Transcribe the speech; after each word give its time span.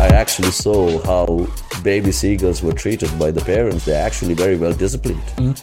I, 0.00 0.08
actually 0.08 0.50
saw 0.50 1.02
how 1.04 1.46
baby 1.82 2.12
seagulls 2.12 2.62
were 2.62 2.72
treated 2.72 3.16
by 3.18 3.30
the 3.30 3.40
parents. 3.40 3.84
They're 3.84 4.04
actually 4.04 4.34
very 4.34 4.56
well 4.56 4.72
disciplined. 4.72 5.20
Mm. 5.36 5.54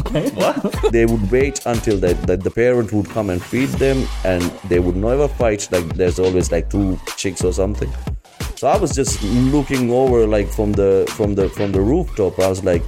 Okay. 0.00 0.30
what? 0.34 0.92
They 0.92 1.04
would 1.06 1.30
wait 1.30 1.64
until 1.66 1.98
the, 1.98 2.14
the, 2.14 2.36
the 2.36 2.50
parent 2.50 2.92
would 2.92 3.08
come 3.10 3.30
and 3.30 3.42
feed 3.42 3.68
them, 3.70 4.06
and 4.24 4.42
they 4.68 4.78
would 4.78 4.96
never 4.96 5.28
fight. 5.28 5.68
Like 5.70 5.84
there's 5.94 6.18
always 6.18 6.52
like 6.52 6.70
two 6.70 6.98
chicks 7.16 7.44
or 7.44 7.52
something. 7.52 7.92
So 8.56 8.68
I 8.68 8.76
was 8.76 8.94
just 8.94 9.22
looking 9.22 9.90
over 9.90 10.26
like 10.26 10.48
from 10.48 10.72
the 10.72 11.04
from 11.16 11.34
the 11.34 11.48
from 11.48 11.72
the 11.72 11.80
rooftop. 11.80 12.38
I 12.38 12.48
was 12.48 12.64
like, 12.64 12.82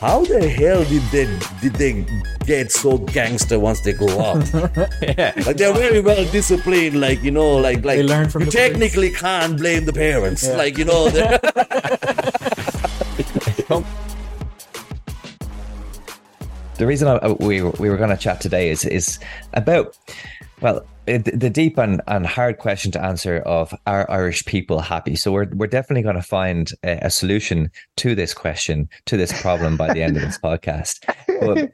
how 0.00 0.24
the 0.24 0.48
hell 0.48 0.84
did 0.84 1.02
they 1.10 1.26
did 1.60 1.74
they 1.74 2.06
get 2.46 2.70
so 2.72 2.98
gangster 2.98 3.58
once 3.58 3.80
they 3.80 3.92
grow 3.92 4.18
up? 4.18 4.44
yeah. 5.02 5.32
Like 5.46 5.56
they're 5.56 5.74
very 5.74 6.00
well 6.00 6.24
disciplined. 6.30 7.00
Like 7.00 7.22
you 7.22 7.30
know, 7.30 7.56
like 7.56 7.84
like 7.84 7.98
They 7.98 8.02
learn 8.02 8.28
from 8.28 8.42
you 8.42 8.46
the 8.46 8.52
parents. 8.52 8.78
technically 8.78 9.10
can't 9.10 9.56
blame 9.56 9.84
the 9.84 9.92
parents. 9.92 10.46
Yeah. 10.46 10.56
Like 10.56 10.78
you 10.78 10.84
know. 10.84 11.08
the 11.10 11.34
um, 13.70 13.84
reason 16.80 17.08
I, 17.08 17.32
we 17.32 17.62
we 17.62 17.90
were 17.90 17.96
going 17.96 18.10
to 18.10 18.16
chat 18.16 18.40
today 18.40 18.70
is 18.70 18.84
is 18.84 19.18
about 19.52 19.96
well 20.60 20.84
it, 21.08 21.40
the 21.40 21.50
deep 21.50 21.78
and, 21.78 22.02
and 22.06 22.26
hard 22.26 22.58
question 22.58 22.92
to 22.92 23.02
answer 23.02 23.38
of 23.38 23.74
are 23.86 24.08
Irish 24.10 24.44
people 24.44 24.80
happy? 24.80 25.16
So 25.16 25.32
we're 25.32 25.48
we're 25.54 25.66
definitely 25.66 26.02
going 26.02 26.16
to 26.16 26.22
find 26.22 26.70
a, 26.84 26.98
a 27.06 27.10
solution 27.10 27.70
to 27.96 28.14
this 28.14 28.34
question 28.34 28.88
to 29.06 29.16
this 29.16 29.40
problem 29.40 29.76
by 29.76 29.92
the 29.92 30.02
end 30.02 30.16
of 30.16 30.22
this 30.22 30.38
podcast. 30.44 31.04
But 31.40 31.72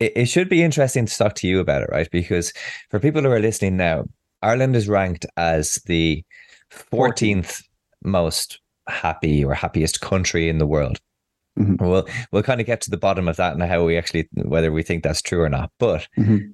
it, 0.00 0.12
it 0.16 0.24
should 0.26 0.48
be 0.48 0.62
interesting 0.62 1.06
to 1.06 1.16
talk 1.16 1.34
to 1.36 1.46
you 1.46 1.60
about 1.60 1.82
it, 1.82 1.88
right? 1.90 2.10
Because 2.10 2.52
for 2.90 2.98
people 2.98 3.22
who 3.22 3.30
are 3.30 3.40
listening 3.40 3.76
now, 3.76 4.04
Ireland 4.42 4.76
is 4.76 4.88
ranked 4.88 5.26
as 5.36 5.76
the 5.86 6.24
14th 6.72 7.62
most 8.02 8.60
happy 8.88 9.44
or 9.44 9.54
happiest 9.54 10.00
country 10.00 10.48
in 10.48 10.58
the 10.58 10.66
world. 10.66 11.00
We'll 11.56 12.06
we'll 12.32 12.42
kind 12.42 12.60
of 12.60 12.66
get 12.66 12.80
to 12.82 12.90
the 12.90 12.96
bottom 12.96 13.28
of 13.28 13.36
that 13.36 13.52
and 13.52 13.62
how 13.62 13.84
we 13.84 13.96
actually 13.96 14.28
whether 14.32 14.72
we 14.72 14.82
think 14.82 15.04
that's 15.04 15.22
true 15.22 15.42
or 15.42 15.48
not. 15.48 15.70
But 15.78 16.08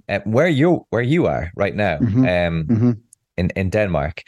uh, 0.09 0.21
where 0.25 0.49
you 0.49 0.87
where 0.91 1.03
you 1.03 1.27
are 1.27 1.53
right 1.57 1.75
now, 1.75 1.99
um, 1.99 3.01
in 3.37 3.51
in 3.57 3.71
Denmark, 3.71 4.23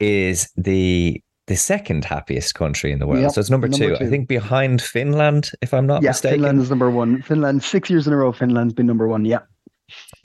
is 0.00 0.50
the 0.56 1.22
the 1.48 1.56
second 1.56 2.04
happiest 2.04 2.54
country 2.54 2.92
in 2.92 2.98
the 2.98 3.06
world. 3.06 3.22
Yep, 3.22 3.32
so 3.32 3.40
it's 3.40 3.50
number, 3.50 3.68
number 3.68 3.96
two, 3.96 4.04
I 4.04 4.08
think, 4.08 4.28
behind 4.28 4.82
Finland, 4.82 5.50
if 5.62 5.72
I'm 5.72 5.86
not 5.86 6.02
yeah, 6.02 6.10
mistaken. 6.10 6.40
Finland 6.40 6.60
is 6.60 6.68
number 6.68 6.90
one. 6.90 7.22
Finland, 7.22 7.62
six 7.62 7.88
years 7.90 8.06
in 8.06 8.12
a 8.12 8.16
row, 8.16 8.32
Finland's 8.32 8.74
been 8.74 8.86
number 8.86 9.08
one. 9.08 9.24
Yeah. 9.24 9.40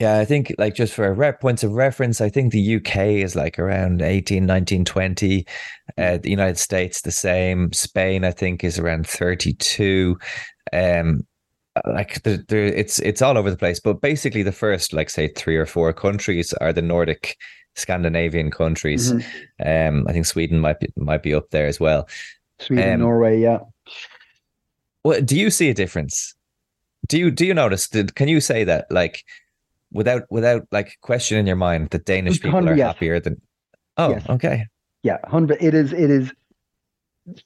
Yeah, 0.00 0.18
I 0.18 0.24
think 0.24 0.54
like 0.58 0.74
just 0.74 0.92
for 0.92 1.06
a 1.06 1.12
rep 1.12 1.40
points 1.40 1.62
of 1.62 1.72
reference, 1.72 2.20
I 2.20 2.28
think 2.28 2.52
the 2.52 2.76
UK 2.76 2.96
is 2.96 3.34
like 3.34 3.58
around 3.58 4.02
18, 4.02 4.44
19, 4.44 4.84
20. 4.84 5.46
Uh, 5.96 6.18
the 6.18 6.30
United 6.30 6.58
States, 6.58 7.02
the 7.02 7.10
same. 7.10 7.72
Spain, 7.72 8.24
I 8.24 8.30
think, 8.30 8.64
is 8.64 8.78
around 8.78 9.06
32. 9.06 10.18
Um, 10.72 11.26
like 11.86 12.20
it's 12.24 12.98
it's 13.00 13.22
all 13.22 13.36
over 13.36 13.50
the 13.50 13.56
place. 13.56 13.80
But 13.80 14.00
basically, 14.00 14.42
the 14.42 14.52
first, 14.52 14.92
like 14.92 15.10
say, 15.10 15.28
three 15.28 15.56
or 15.56 15.66
four 15.66 15.92
countries 15.92 16.52
are 16.54 16.72
the 16.72 16.82
Nordic, 16.82 17.36
Scandinavian 17.74 18.50
countries. 18.50 19.12
Um, 19.64 20.06
I 20.08 20.12
think 20.12 20.26
Sweden 20.26 20.60
might 20.60 20.80
be 20.80 20.88
might 20.96 21.22
be 21.22 21.34
up 21.34 21.50
there 21.50 21.66
as 21.66 21.80
well. 21.80 22.08
Sweden, 22.60 22.94
Um, 22.94 23.00
Norway, 23.00 23.40
yeah. 23.40 23.58
Well, 25.04 25.20
do 25.20 25.38
you 25.38 25.50
see 25.50 25.68
a 25.68 25.74
difference? 25.74 26.34
Do 27.08 27.18
you 27.18 27.30
do 27.30 27.44
you 27.44 27.54
notice? 27.54 27.88
Did 27.88 28.14
can 28.14 28.28
you 28.28 28.40
say 28.40 28.64
that 28.64 28.86
like 28.90 29.24
without 29.94 30.24
without 30.28 30.66
like 30.70 30.98
question 31.00 31.38
in 31.38 31.46
your 31.46 31.56
mind 31.56 31.90
that 31.90 32.04
Danish 32.04 32.40
people 32.40 32.68
are 32.68 32.76
yes. 32.76 32.88
happier 32.88 33.20
than? 33.20 33.40
Oh, 33.96 34.10
Yes. 34.10 34.28
okay. 34.28 34.66
Yeah, 35.02 35.18
hundred. 35.24 35.58
It 35.62 35.74
is. 35.74 35.92
It 35.92 36.10
is. 36.10 36.32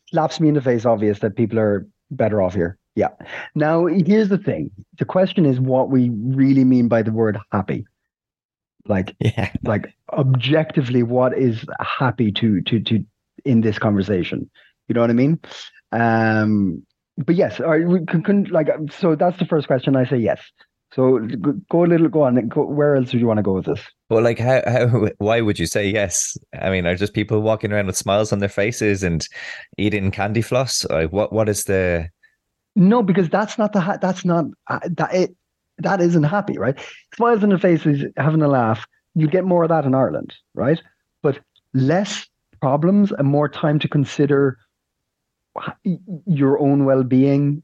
Slaps 0.09 0.41
me 0.41 0.49
in 0.49 0.55
the 0.55 0.63
face. 0.63 0.85
Obvious 0.85 1.21
that 1.21 1.37
people 1.37 1.59
are 1.59 1.87
better 2.11 2.43
off 2.43 2.55
here. 2.55 2.79
Yeah. 2.95 3.11
Now 3.55 3.87
here's 3.87 4.29
the 4.29 4.39
thing. 4.39 4.71
The 4.99 5.05
question 5.05 5.47
is 5.47 5.61
what 5.61 5.91
we 5.91 6.11
really 6.11 6.65
mean 6.65 6.89
by 6.89 7.03
the 7.03 7.13
word 7.13 7.39
happy. 7.53 7.87
Like, 8.87 9.15
yeah. 9.21 9.53
like 9.63 9.93
objectively, 10.13 11.03
what 11.03 11.37
is 11.37 11.65
happy 11.81 12.33
to 12.33 12.61
to 12.63 12.81
to 12.81 13.05
in 13.45 13.61
this 13.61 13.79
conversation? 13.79 14.51
You 14.89 14.95
know 14.95 15.03
what 15.03 15.11
I 15.11 15.15
mean? 15.15 15.39
Um. 15.93 16.83
But 17.19 17.35
yes, 17.35 17.59
right, 17.59 17.85
we 17.85 18.07
can, 18.07 18.23
can 18.23 18.45
like 18.45 18.69
so. 18.93 19.17
That's 19.17 19.39
the 19.41 19.45
first 19.45 19.67
question. 19.67 19.97
I 19.97 20.05
say 20.05 20.19
yes. 20.19 20.41
So 20.95 21.19
go, 21.71 21.85
a 21.85 21.87
little. 21.87 22.09
Go 22.09 22.23
on. 22.23 22.49
Go, 22.49 22.65
where 22.65 22.97
else 22.97 23.13
would 23.13 23.21
you 23.21 23.27
want 23.27 23.39
to 23.39 23.43
go 23.43 23.53
with 23.53 23.67
this? 23.67 23.81
Well, 24.09 24.23
like 24.23 24.39
how 24.39 24.63
how 24.67 25.09
why 25.19 25.41
would 25.41 25.59
you 25.59 25.67
say 25.67 25.89
yes? 25.89 26.37
I 26.61 26.71
mean, 26.71 26.87
are 26.87 26.97
just 26.97 27.15
people 27.15 27.41
walking 27.41 27.73
around 27.73 27.87
with 27.87 27.97
smiles 27.97 28.33
on 28.33 28.39
their 28.39 28.49
faces 28.49 29.03
and 29.03 29.27
eating 29.77 30.11
candy 30.11 30.43
floss? 30.43 30.87
Like 30.89 31.13
what 31.13 31.33
what 31.33 31.49
is 31.49 31.65
the 31.65 32.09
No, 32.75 33.03
because 33.03 33.29
that's 33.29 33.59
not 33.59 33.73
the 33.73 33.81
ha- 33.81 33.99
that's 34.01 34.25
not 34.25 34.47
uh, 34.69 34.81
that 34.97 35.15
it 35.15 35.37
that 35.79 36.01
isn't 36.01 36.25
happy, 36.25 36.59
right? 36.59 36.79
Smiles 37.15 37.43
on 37.43 37.51
the 37.51 37.59
faces, 37.59 38.05
having 38.17 38.43
a 38.43 38.49
laugh. 38.49 38.87
You 39.15 39.29
get 39.29 39.45
more 39.45 39.65
of 39.65 39.69
that 39.69 39.85
in 39.85 39.95
Ireland, 39.95 40.35
right? 40.55 40.81
But 41.23 41.39
less 41.75 42.27
problems 42.61 43.13
and 43.13 43.29
more 43.29 43.49
time 43.49 43.79
to 43.81 43.89
consider 43.89 44.59
your 46.27 46.59
own 46.59 46.85
well-being. 46.85 47.63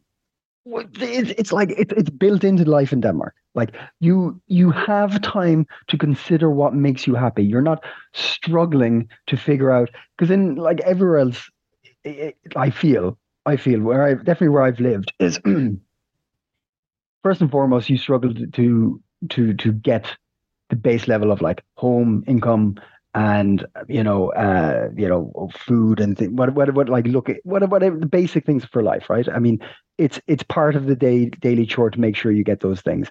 It's, 0.66 1.52
like 1.52 1.70
it, 1.70 1.93
it's 1.93 2.11
built 2.11 2.43
into 2.43 2.64
life 2.64 2.93
in 2.93 3.00
Denmark. 3.00 3.34
Like 3.55 3.75
you 4.00 4.40
you 4.46 4.70
have 4.70 5.20
time 5.22 5.66
to 5.88 5.99
consider 5.99 6.50
what 6.50 6.75
makes 6.75 7.06
you 7.06 7.14
happy. 7.14 7.44
You're 7.44 7.62
not 7.62 7.84
struggling 8.12 9.08
to 9.26 9.37
figure 9.37 9.70
out 9.70 9.90
because 10.16 10.31
in 10.31 10.56
like 10.56 10.81
everywhere 10.81 11.19
else, 11.19 11.50
i 12.06 12.34
I 12.56 12.70
feel 12.70 13.19
I 13.46 13.56
feel 13.56 13.81
where 13.81 14.02
I 14.02 14.14
definitely 14.14 14.49
where 14.49 14.62
I've 14.62 14.81
lived 14.81 15.12
is 15.20 15.38
first 17.22 17.40
and 17.40 17.50
foremost 17.50 17.90
you 17.90 17.99
struggle 17.99 18.34
to 18.34 19.00
to 19.31 19.55
to, 19.55 19.72
get 19.72 20.06
the 20.70 20.76
base 20.76 21.08
level 21.08 21.31
of 21.31 21.40
like 21.40 21.62
home 21.76 22.25
income 22.26 22.76
and 23.14 23.64
you 23.88 24.02
know 24.02 24.32
uh 24.32 24.88
you 24.96 25.08
know 25.08 25.50
food 25.56 26.00
and 26.00 26.19
what 26.38 26.55
what 26.55 26.75
what 26.75 26.88
like 26.88 27.06
look 27.06 27.28
at 27.28 27.37
what 27.44 27.69
whatever 27.70 27.96
the 27.96 28.06
basic 28.06 28.44
things 28.44 28.64
for 28.64 28.82
life 28.82 29.08
right 29.08 29.28
i 29.28 29.38
mean 29.38 29.58
it's 29.99 30.20
it's 30.26 30.43
part 30.43 30.76
of 30.76 30.87
the 30.87 30.96
day 30.96 31.26
daily 31.26 31.67
chore 31.67 31.91
to 31.91 32.00
make 32.00 32.17
sure 32.17 32.32
you 32.32 32.44
get 32.44 32.61
those 32.61 32.81
things. 32.81 33.08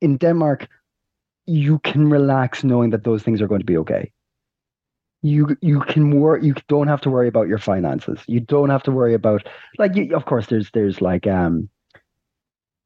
In 0.00 0.16
denmark 0.16 0.68
you 1.46 1.78
can 1.80 2.10
relax 2.10 2.64
knowing 2.64 2.90
that 2.90 3.04
those 3.04 3.22
things 3.22 3.40
are 3.40 3.46
going 3.46 3.60
to 3.60 3.66
be 3.66 3.78
okay. 3.78 4.12
You 5.22 5.56
you 5.60 5.80
can 5.80 6.20
work 6.20 6.42
you 6.42 6.54
don't 6.68 6.88
have 6.88 7.00
to 7.02 7.10
worry 7.10 7.28
about 7.28 7.48
your 7.48 7.58
finances. 7.58 8.20
You 8.26 8.40
don't 8.40 8.70
have 8.70 8.82
to 8.84 8.92
worry 8.92 9.14
about 9.14 9.46
like 9.78 9.96
you, 9.96 10.14
of 10.14 10.24
course 10.24 10.46
there's 10.46 10.70
there's 10.72 11.00
like 11.00 11.26
um 11.26 11.68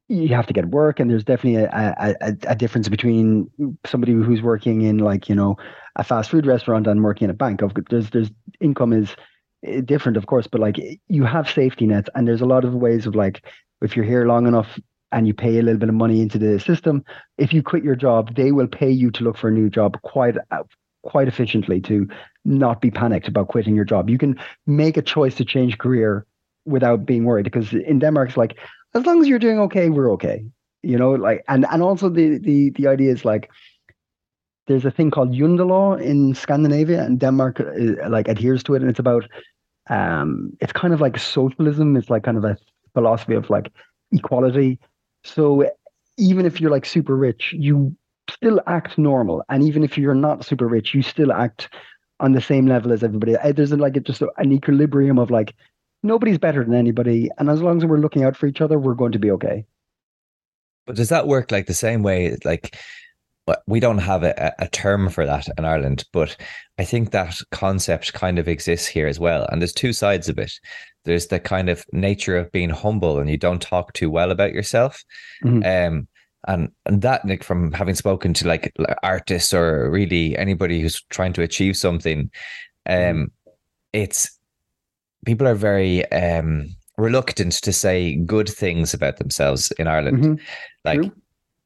you 0.09 0.29
have 0.29 0.47
to 0.47 0.53
get 0.53 0.67
work 0.67 0.99
and 0.99 1.09
there's 1.09 1.23
definitely 1.23 1.63
a, 1.63 2.17
a, 2.21 2.37
a 2.49 2.57
difference 2.57 2.89
between 2.89 3.49
somebody 3.87 4.13
who's 4.13 4.43
working 4.43 4.83
in 4.83 4.99
like 4.99 5.29
you 5.29 5.35
know 5.35 5.57
a 5.97 6.05
fast 6.05 6.31
food 6.31 6.47
restaurant 6.47 6.87
and 6.87 7.05
working 7.05 7.27
in 7.27 7.31
a 7.31 7.35
bank 7.35 7.61
there's 7.91 8.11
there's 8.11 8.31
income 8.61 8.93
is 8.93 9.15
different 9.85 10.17
of 10.17 10.27
course 10.27 10.47
but 10.47 10.61
like 10.61 10.77
you 11.09 11.25
have 11.25 11.49
safety 11.49 11.87
nets 11.87 12.09
and 12.15 12.27
there's 12.27 12.41
a 12.41 12.47
lot 12.47 12.65
of 12.65 12.75
ways 12.75 13.07
of 13.07 13.15
like 13.15 13.45
if 13.83 13.95
you're 13.95 14.05
here 14.05 14.27
long 14.27 14.47
enough 14.47 14.79
and 15.13 15.27
you 15.27 15.35
pay 15.35 15.59
a 15.59 15.63
little 15.63 15.79
bit 15.79 15.89
of 15.89 15.95
money 15.95 16.23
into 16.23 16.39
the 16.39 16.59
system 16.59 17.05
if 17.37 17.53
you 17.53 17.63
quit 17.63 17.85
your 17.85 17.97
job 17.97 18.35
they 18.37 18.53
will 18.53 18.67
pay 18.67 18.91
you 18.91 19.11
to 19.11 19.23
look 19.23 19.37
for 19.37 19.49
a 19.49 19.53
new 19.53 19.69
job 19.69 20.01
quite 20.03 20.37
uh, 20.51 20.63
quite 21.03 21.29
efficiently 21.29 21.81
to 21.81 22.07
not 22.45 22.81
be 22.81 22.91
panicked 22.91 23.29
about 23.29 23.49
quitting 23.49 23.75
your 23.75 23.85
job. 23.85 24.11
You 24.11 24.19
can 24.19 24.39
make 24.67 24.97
a 24.97 25.03
choice 25.03 25.35
to 25.37 25.45
change 25.45 25.79
career 25.79 26.27
without 26.65 27.07
being 27.07 27.25
worried 27.25 27.45
because 27.45 27.73
in 27.73 27.99
denmark 27.99 28.29
it's 28.29 28.37
like 28.37 28.59
as 28.95 29.07
long 29.07 29.21
as 29.21 29.27
you're 29.27 29.39
doing 29.39 29.59
okay 29.59 29.89
we're 29.89 30.13
okay 30.13 30.45
you 30.83 30.97
know 30.97 31.13
like 31.13 31.43
and 31.49 31.65
and 31.71 31.83
also 31.83 32.11
the 32.11 32.37
the 32.39 32.69
the 32.77 32.87
idea 32.87 33.11
is 33.11 33.25
like 33.25 33.51
there's 34.71 34.85
a 34.85 34.91
thing 34.91 35.11
called 35.11 35.33
Jante 35.33 35.67
Law 35.67 35.97
in 35.97 36.33
Scandinavia, 36.33 37.03
and 37.03 37.19
Denmark 37.19 37.59
uh, 37.59 38.09
like 38.09 38.29
adheres 38.29 38.63
to 38.63 38.75
it, 38.75 38.83
and 38.83 38.91
it's 38.91 39.01
about 39.01 39.25
um, 39.89 40.57
it's 40.61 40.73
kind 40.73 40.95
of 40.95 41.01
like 41.01 41.19
socialism. 41.19 41.97
It's 41.97 42.09
like 42.09 42.23
kind 42.23 42.37
of 42.37 42.45
a 42.45 42.57
philosophy 42.95 43.35
of 43.35 43.51
like 43.51 43.73
equality. 44.13 44.79
So 45.25 45.69
even 46.19 46.47
if 46.47 46.61
you're 46.61 46.71
like 46.71 46.87
super 46.87 47.17
rich, 47.17 47.53
you 47.53 47.97
still 48.31 48.61
act 48.69 48.97
normal, 48.97 49.43
and 49.49 49.65
even 49.65 49.83
if 49.83 49.99
you're 49.99 50.15
not 50.15 50.45
super 50.45 50.69
rich, 50.69 50.95
you 50.95 51.03
still 51.03 51.33
act 51.33 51.69
on 52.21 52.31
the 52.31 52.41
same 52.41 52.67
level 52.67 52.93
as 52.93 53.03
everybody. 53.03 53.35
There's 53.53 53.73
like 53.73 53.97
a, 53.97 54.01
just 54.01 54.23
an 54.23 54.53
equilibrium 54.53 55.19
of 55.19 55.33
like 55.33 55.53
nobody's 56.05 56.39
better 56.39 56.63
than 56.63 56.75
anybody, 56.75 57.29
and 57.39 57.51
as 57.51 57.61
long 57.61 57.79
as 57.79 57.85
we're 57.85 57.99
looking 57.99 58.23
out 58.23 58.37
for 58.37 58.47
each 58.47 58.61
other, 58.61 58.79
we're 58.79 58.95
going 58.95 59.13
to 59.13 59.19
be 59.19 59.33
okay. 59.33 59.67
But 60.87 60.95
does 60.95 61.09
that 61.09 61.27
work 61.27 61.51
like 61.51 61.67
the 61.67 61.75
same 61.75 62.05
way? 62.05 62.37
Like 62.45 62.79
we 63.67 63.81
don't 63.81 63.99
have 63.99 64.23
a, 64.23 64.55
a 64.59 64.69
term 64.69 65.09
for 65.09 65.27
that 65.27 65.49
in 65.57 65.65
Ireland, 65.65 66.05
but 66.13 66.37
I 66.79 66.85
think 66.85 67.11
that 67.11 67.37
concept 67.51 68.13
kind 68.13 68.39
of 68.39 68.49
exists 68.49 68.87
here 68.87 69.07
as 69.07 69.19
well. 69.19 69.47
And 69.51 69.61
there's 69.61 69.73
two 69.73 69.93
sides 69.93 70.29
of 70.29 70.39
it. 70.39 70.53
There's 71.05 71.29
the 71.29 71.41
kind 71.41 71.69
of 71.69 71.85
nature 71.93 72.37
of 72.37 72.53
being 72.53 72.71
humble 72.71 73.19
and 73.19 73.31
you 73.31 73.39
don't 73.39 73.63
talk 73.63 73.93
too 73.93 74.11
well 74.11 74.31
about 74.31 74.53
yourself. 74.53 75.03
Mm-hmm. 75.45 75.97
Um, 75.97 76.09
and 76.49 76.71
and 76.87 77.03
that 77.03 77.25
Nick 77.25 77.45
from 77.45 77.73
having 77.73 77.95
spoken 77.95 78.33
to 78.35 78.49
like 78.49 78.73
artists 79.03 79.53
or 79.53 79.91
really 79.91 80.37
anybody 80.39 80.81
who's 80.81 81.03
trying 81.11 81.35
to 81.35 81.43
achieve 81.43 81.77
something, 81.77 82.31
um, 82.87 82.97
mm-hmm. 82.97 83.25
it's 83.93 84.39
people 85.27 85.47
are 85.47 85.55
very 85.55 86.11
um 86.13 86.67
reluctant 86.97 87.53
to 87.55 87.73
say 87.73 88.15
good 88.17 88.49
things 88.49 88.95
about 88.95 89.19
themselves 89.19 89.73
in 89.73 89.87
Ireland. 89.87 90.25
Mm-hmm. 90.25 90.45
Like 90.85 91.01
True. 91.01 91.13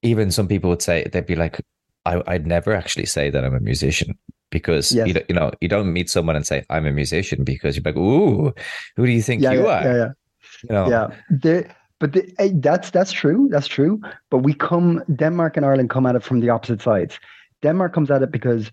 even 0.02 0.30
some 0.30 0.48
people 0.48 0.70
would 0.70 0.82
say 0.82 1.08
they'd 1.12 1.26
be 1.26 1.36
like, 1.36 1.60
I, 2.06 2.16
would 2.34 2.46
never 2.46 2.74
actually 2.74 3.06
say 3.06 3.30
that 3.30 3.44
I'm 3.44 3.54
a 3.54 3.60
musician 3.60 4.18
because 4.50 4.92
yes. 4.92 5.08
you, 5.08 5.14
you 5.28 5.34
know 5.34 5.50
you 5.60 5.68
don't 5.68 5.92
meet 5.92 6.10
someone 6.10 6.36
and 6.36 6.46
say 6.46 6.64
I'm 6.70 6.86
a 6.86 6.92
musician 6.92 7.44
because 7.44 7.76
you're 7.76 7.82
like, 7.84 7.96
ooh, 7.96 8.52
who 8.96 9.06
do 9.06 9.12
you 9.12 9.22
think 9.22 9.42
yeah, 9.42 9.52
you 9.52 9.64
yeah, 9.64 9.66
are? 9.66 9.82
Yeah, 9.82 9.96
yeah, 9.96 10.12
you 10.62 10.74
know? 10.74 11.10
yeah. 11.42 11.72
But 12.00 12.12
the, 12.12 12.34
eh, 12.38 12.50
that's 12.54 12.90
that's 12.90 13.12
true. 13.12 13.48
That's 13.50 13.66
true. 13.66 14.00
But 14.30 14.38
we 14.38 14.52
come 14.52 15.02
Denmark 15.14 15.56
and 15.56 15.64
Ireland 15.64 15.90
come 15.90 16.06
at 16.06 16.16
it 16.16 16.22
from 16.22 16.40
the 16.40 16.50
opposite 16.50 16.82
sides. 16.82 17.18
Denmark 17.62 17.94
comes 17.94 18.10
at 18.10 18.22
it 18.22 18.30
because 18.30 18.70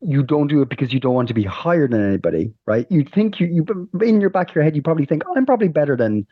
you 0.00 0.22
don't 0.22 0.48
do 0.48 0.62
it 0.62 0.68
because 0.68 0.92
you 0.92 1.00
don't 1.00 1.14
want 1.14 1.28
to 1.28 1.34
be 1.34 1.44
higher 1.44 1.86
than 1.86 2.04
anybody, 2.04 2.52
right? 2.66 2.86
You 2.90 3.04
think 3.04 3.38
you 3.38 3.46
you 3.46 3.88
in 4.02 4.20
your 4.20 4.30
back 4.30 4.50
of 4.50 4.54
your 4.54 4.64
head 4.64 4.74
you 4.74 4.82
probably 4.82 5.06
think 5.06 5.22
I'm 5.36 5.46
probably 5.46 5.68
better 5.68 5.96
than 5.96 6.26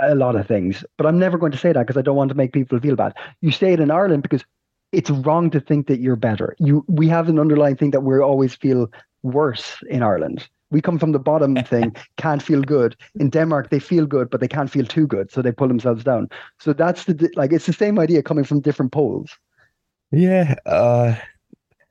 a 0.00 0.14
lot 0.14 0.36
of 0.36 0.46
things, 0.46 0.84
but 0.96 1.06
I'm 1.06 1.18
never 1.18 1.38
going 1.38 1.52
to 1.52 1.58
say 1.58 1.72
that 1.72 1.86
because 1.86 1.98
I 1.98 2.02
don't 2.02 2.16
want 2.16 2.30
to 2.30 2.34
make 2.34 2.52
people 2.52 2.80
feel 2.80 2.96
bad. 2.96 3.14
You 3.40 3.50
say 3.50 3.72
it 3.72 3.80
in 3.80 3.90
Ireland 3.90 4.22
because 4.22 4.44
it's 4.92 5.10
wrong 5.10 5.50
to 5.50 5.60
think 5.60 5.86
that 5.86 6.00
you're 6.00 6.16
better. 6.16 6.54
You 6.58 6.84
we 6.88 7.08
have 7.08 7.28
an 7.28 7.38
underlying 7.38 7.76
thing 7.76 7.90
that 7.90 8.00
we 8.00 8.18
always 8.18 8.54
feel 8.54 8.90
worse 9.22 9.76
in 9.88 10.02
Ireland. 10.02 10.48
We 10.70 10.80
come 10.80 10.98
from 10.98 11.12
the 11.12 11.18
bottom 11.18 11.56
thing, 11.64 11.94
can't 12.16 12.42
feel 12.42 12.62
good. 12.62 12.96
In 13.18 13.30
Denmark, 13.30 13.70
they 13.70 13.78
feel 13.78 14.06
good, 14.06 14.30
but 14.30 14.40
they 14.40 14.48
can't 14.48 14.70
feel 14.70 14.86
too 14.86 15.06
good, 15.06 15.30
so 15.30 15.42
they 15.42 15.52
pull 15.52 15.68
themselves 15.68 16.04
down. 16.04 16.28
So 16.58 16.72
that's 16.72 17.04
the 17.04 17.30
like 17.36 17.52
it's 17.52 17.66
the 17.66 17.72
same 17.72 17.98
idea 17.98 18.22
coming 18.22 18.44
from 18.44 18.60
different 18.60 18.92
poles. 18.92 19.30
Yeah, 20.10 20.54
uh, 20.64 21.16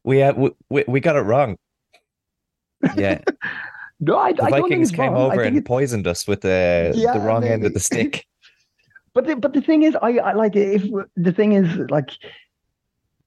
we, 0.04 0.24
uh, 0.24 0.34
we 0.70 0.84
we 0.88 1.00
got 1.00 1.16
it 1.16 1.22
wrong. 1.22 1.58
Yeah. 2.96 3.22
no, 4.00 4.18
I, 4.18 4.34
the 4.34 4.44
I 4.44 4.50
Vikings 4.50 4.92
came 4.92 5.14
over 5.14 5.42
and 5.42 5.66
poisoned 5.66 6.08
us 6.08 6.28
with 6.28 6.42
the 6.42 6.94
yeah, 6.96 7.14
the 7.14 7.20
wrong 7.20 7.42
maybe. 7.42 7.54
end 7.54 7.66
of 7.66 7.74
the 7.74 7.80
stick. 7.80 8.26
but 9.14 9.26
the, 9.26 9.36
but 9.36 9.54
the 9.54 9.62
thing 9.62 9.84
is, 9.84 9.96
I, 10.02 10.18
I 10.18 10.34
like 10.34 10.56
if 10.56 10.84
the 11.16 11.32
thing 11.32 11.54
is 11.54 11.78
like 11.90 12.12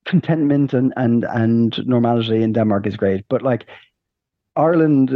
contentment 0.05 0.73
and 0.73 0.93
and 0.97 1.25
and 1.25 1.87
normality 1.87 2.43
in 2.43 2.53
Denmark 2.53 2.87
is 2.87 2.97
great, 2.97 3.25
but 3.29 3.43
like 3.43 3.67
Ireland, 4.57 5.11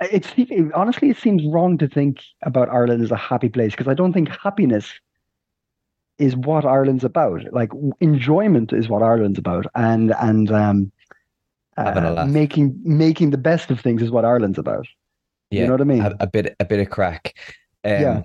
it's 0.00 0.32
it, 0.36 0.72
honestly 0.74 1.10
it 1.10 1.16
seems 1.16 1.44
wrong 1.46 1.78
to 1.78 1.88
think 1.88 2.20
about 2.42 2.68
Ireland 2.68 3.02
as 3.02 3.10
a 3.10 3.16
happy 3.16 3.48
place 3.48 3.72
because 3.72 3.88
I 3.88 3.94
don't 3.94 4.12
think 4.12 4.28
happiness 4.28 4.92
is 6.18 6.36
what 6.36 6.64
Ireland's 6.64 7.04
about. 7.04 7.52
Like 7.52 7.70
enjoyment 8.00 8.72
is 8.72 8.88
what 8.88 9.02
Ireland's 9.02 9.38
about, 9.38 9.66
and 9.74 10.14
and 10.20 10.50
um, 10.50 10.92
uh, 11.76 12.26
making 12.28 12.78
making 12.84 13.30
the 13.30 13.38
best 13.38 13.70
of 13.70 13.80
things 13.80 14.02
is 14.02 14.10
what 14.10 14.24
Ireland's 14.24 14.58
about. 14.58 14.86
Yeah, 15.50 15.62
you 15.62 15.66
know 15.66 15.74
what 15.74 15.80
I 15.80 15.84
mean. 15.84 16.02
A, 16.02 16.16
a 16.20 16.26
bit 16.26 16.54
a 16.60 16.64
bit 16.64 16.80
of 16.80 16.90
crack. 16.90 17.34
Um, 17.84 17.92
yeah, 17.92 18.22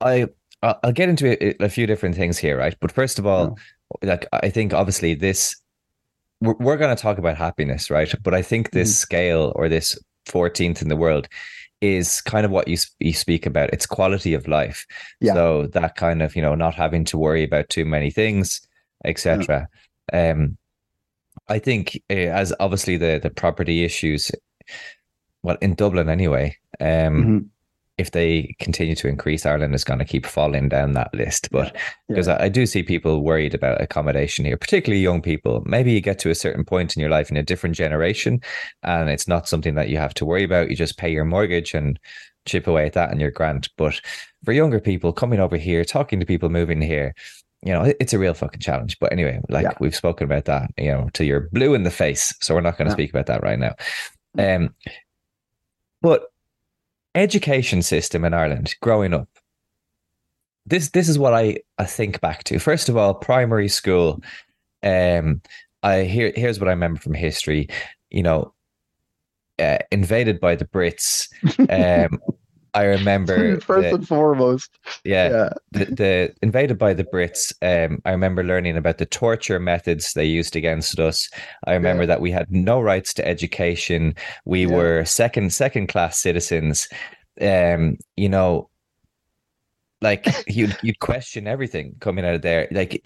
I 0.00 0.28
I'll 0.62 0.92
get 0.92 1.08
into 1.08 1.26
a, 1.26 1.64
a, 1.64 1.68
few 1.68 1.86
different 1.86 2.14
things 2.14 2.38
here, 2.38 2.56
right? 2.56 2.74
But 2.80 2.90
first 2.90 3.18
of 3.18 3.26
all, 3.26 3.58
like 4.02 4.26
I 4.32 4.50
think 4.50 4.72
obviously 4.72 5.14
this 5.14 5.56
we're, 6.40 6.54
we're 6.54 6.76
going 6.76 6.94
to 6.94 7.00
talk 7.00 7.18
about 7.18 7.36
happiness, 7.36 7.90
right? 7.90 8.12
But 8.22 8.34
I 8.34 8.42
think 8.42 8.70
this 8.70 8.90
mm 8.90 9.04
scale 9.04 9.52
or 9.56 9.68
this 9.68 9.98
14th 10.26 10.82
in 10.82 10.88
the 10.88 10.96
world 10.96 11.28
is 11.80 12.20
kind 12.22 12.46
of 12.46 12.50
what 12.50 12.68
you 12.68 12.78
you 12.98 13.12
speak 13.12 13.46
about. 13.46 13.70
It's 13.72 13.86
quality 13.86 14.34
of 14.34 14.48
life. 14.48 14.86
Yeah. 15.20 15.34
So 15.34 15.66
that 15.68 15.96
kind 15.96 16.22
of 16.22 16.34
you 16.34 16.42
know 16.42 16.54
not 16.54 16.74
having 16.74 17.04
to 17.06 17.18
worry 17.18 17.44
about 17.44 17.68
too 17.68 17.84
many 17.84 18.10
things, 18.10 18.60
etc. 19.04 19.68
Yeah. 20.12 20.30
Um, 20.30 20.56
I 21.48 21.58
think 21.58 22.02
uh, 22.10 22.14
as 22.14 22.52
obviously 22.60 22.96
the 22.96 23.20
the 23.22 23.30
property 23.30 23.84
issues, 23.84 24.30
well 25.42 25.58
in 25.60 25.74
Dublin 25.74 26.08
anyway. 26.08 26.56
Um, 26.80 26.86
mm-hmm 26.86 27.38
if 27.96 28.10
they 28.10 28.54
continue 28.58 28.94
to 28.96 29.08
increase, 29.08 29.46
Ireland 29.46 29.74
is 29.74 29.84
going 29.84 30.00
to 30.00 30.04
keep 30.04 30.26
falling 30.26 30.68
down 30.68 30.94
that 30.94 31.14
list. 31.14 31.48
But 31.52 31.76
because 32.08 32.26
yeah. 32.26 32.34
I, 32.34 32.44
I, 32.44 32.48
do 32.48 32.66
see 32.66 32.82
people 32.82 33.22
worried 33.22 33.54
about 33.54 33.80
accommodation 33.80 34.44
here, 34.44 34.56
particularly 34.56 35.02
young 35.02 35.22
people. 35.22 35.62
Maybe 35.64 35.92
you 35.92 36.00
get 36.00 36.18
to 36.20 36.30
a 36.30 36.34
certain 36.34 36.64
point 36.64 36.96
in 36.96 37.00
your 37.00 37.10
life 37.10 37.30
in 37.30 37.36
a 37.36 37.42
different 37.42 37.76
generation, 37.76 38.40
and 38.82 39.08
it's 39.08 39.28
not 39.28 39.48
something 39.48 39.76
that 39.76 39.88
you 39.88 39.98
have 39.98 40.14
to 40.14 40.24
worry 40.24 40.42
about. 40.42 40.70
You 40.70 40.76
just 40.76 40.98
pay 40.98 41.10
your 41.10 41.24
mortgage 41.24 41.72
and 41.72 41.98
chip 42.46 42.66
away 42.66 42.86
at 42.86 42.94
that 42.94 43.10
and 43.10 43.20
your 43.20 43.30
grant. 43.30 43.68
But 43.76 44.00
for 44.44 44.52
younger 44.52 44.80
people 44.80 45.12
coming 45.12 45.38
over 45.38 45.56
here, 45.56 45.84
talking 45.84 46.18
to 46.18 46.26
people 46.26 46.48
moving 46.48 46.82
here, 46.82 47.14
you 47.62 47.72
know, 47.72 47.92
it's 48.00 48.12
a 48.12 48.18
real 48.18 48.34
fucking 48.34 48.60
challenge. 48.60 48.98
But 48.98 49.12
anyway, 49.12 49.40
like 49.48 49.64
yeah. 49.64 49.72
we've 49.78 49.94
spoken 49.94 50.24
about 50.24 50.46
that, 50.46 50.70
you 50.76 50.90
know, 50.90 51.08
till 51.14 51.26
you're 51.26 51.48
blue 51.52 51.74
in 51.74 51.84
the 51.84 51.90
face. 51.90 52.34
So 52.42 52.54
we're 52.54 52.60
not 52.60 52.76
going 52.76 52.86
to 52.86 52.90
yeah. 52.90 52.96
speak 52.96 53.10
about 53.10 53.26
that 53.26 53.42
right 53.42 53.58
now. 53.58 53.74
Um, 54.36 54.74
but 56.02 56.24
education 57.14 57.82
system 57.82 58.24
in 58.24 58.34
Ireland 58.34 58.74
growing 58.80 59.14
up. 59.14 59.28
This 60.66 60.90
this 60.90 61.08
is 61.08 61.18
what 61.18 61.34
I, 61.34 61.58
I 61.78 61.84
think 61.84 62.20
back 62.20 62.44
to. 62.44 62.58
First 62.58 62.88
of 62.88 62.96
all, 62.96 63.14
primary 63.14 63.68
school. 63.68 64.22
Um, 64.82 65.42
I 65.82 66.04
here 66.04 66.32
here's 66.34 66.58
what 66.58 66.68
I 66.68 66.72
remember 66.72 67.00
from 67.00 67.14
history. 67.14 67.68
You 68.10 68.22
know, 68.22 68.54
uh, 69.58 69.78
invaded 69.90 70.40
by 70.40 70.56
the 70.56 70.64
Brits. 70.66 71.28
Um, 72.08 72.18
I 72.74 72.84
remember 72.84 73.60
first 73.60 73.90
the, 73.90 73.94
and 73.94 74.08
foremost. 74.08 74.78
Yeah, 75.04 75.30
yeah. 75.30 75.48
The, 75.72 75.84
the, 75.84 76.34
invaded 76.42 76.78
by 76.78 76.92
the 76.92 77.04
Brits. 77.04 77.52
Um, 77.62 78.02
I 78.04 78.10
remember 78.10 78.42
learning 78.42 78.76
about 78.76 78.98
the 78.98 79.06
torture 79.06 79.60
methods 79.60 80.12
they 80.12 80.24
used 80.24 80.56
against 80.56 80.98
us. 80.98 81.30
I 81.66 81.74
remember 81.74 82.02
yeah. 82.02 82.08
that 82.08 82.20
we 82.20 82.30
had 82.30 82.50
no 82.50 82.80
rights 82.80 83.14
to 83.14 83.26
education. 83.26 84.14
We 84.44 84.66
yeah. 84.66 84.74
were 84.74 85.04
second 85.04 85.52
second 85.52 85.86
class 85.86 86.18
citizens. 86.18 86.88
Um, 87.40 87.98
you 88.16 88.28
know, 88.28 88.68
like 90.00 90.26
you'd 90.46 90.76
you'd 90.82 91.00
question 91.00 91.46
everything 91.46 91.94
coming 92.00 92.24
out 92.24 92.34
of 92.34 92.42
there. 92.42 92.68
Like 92.70 93.00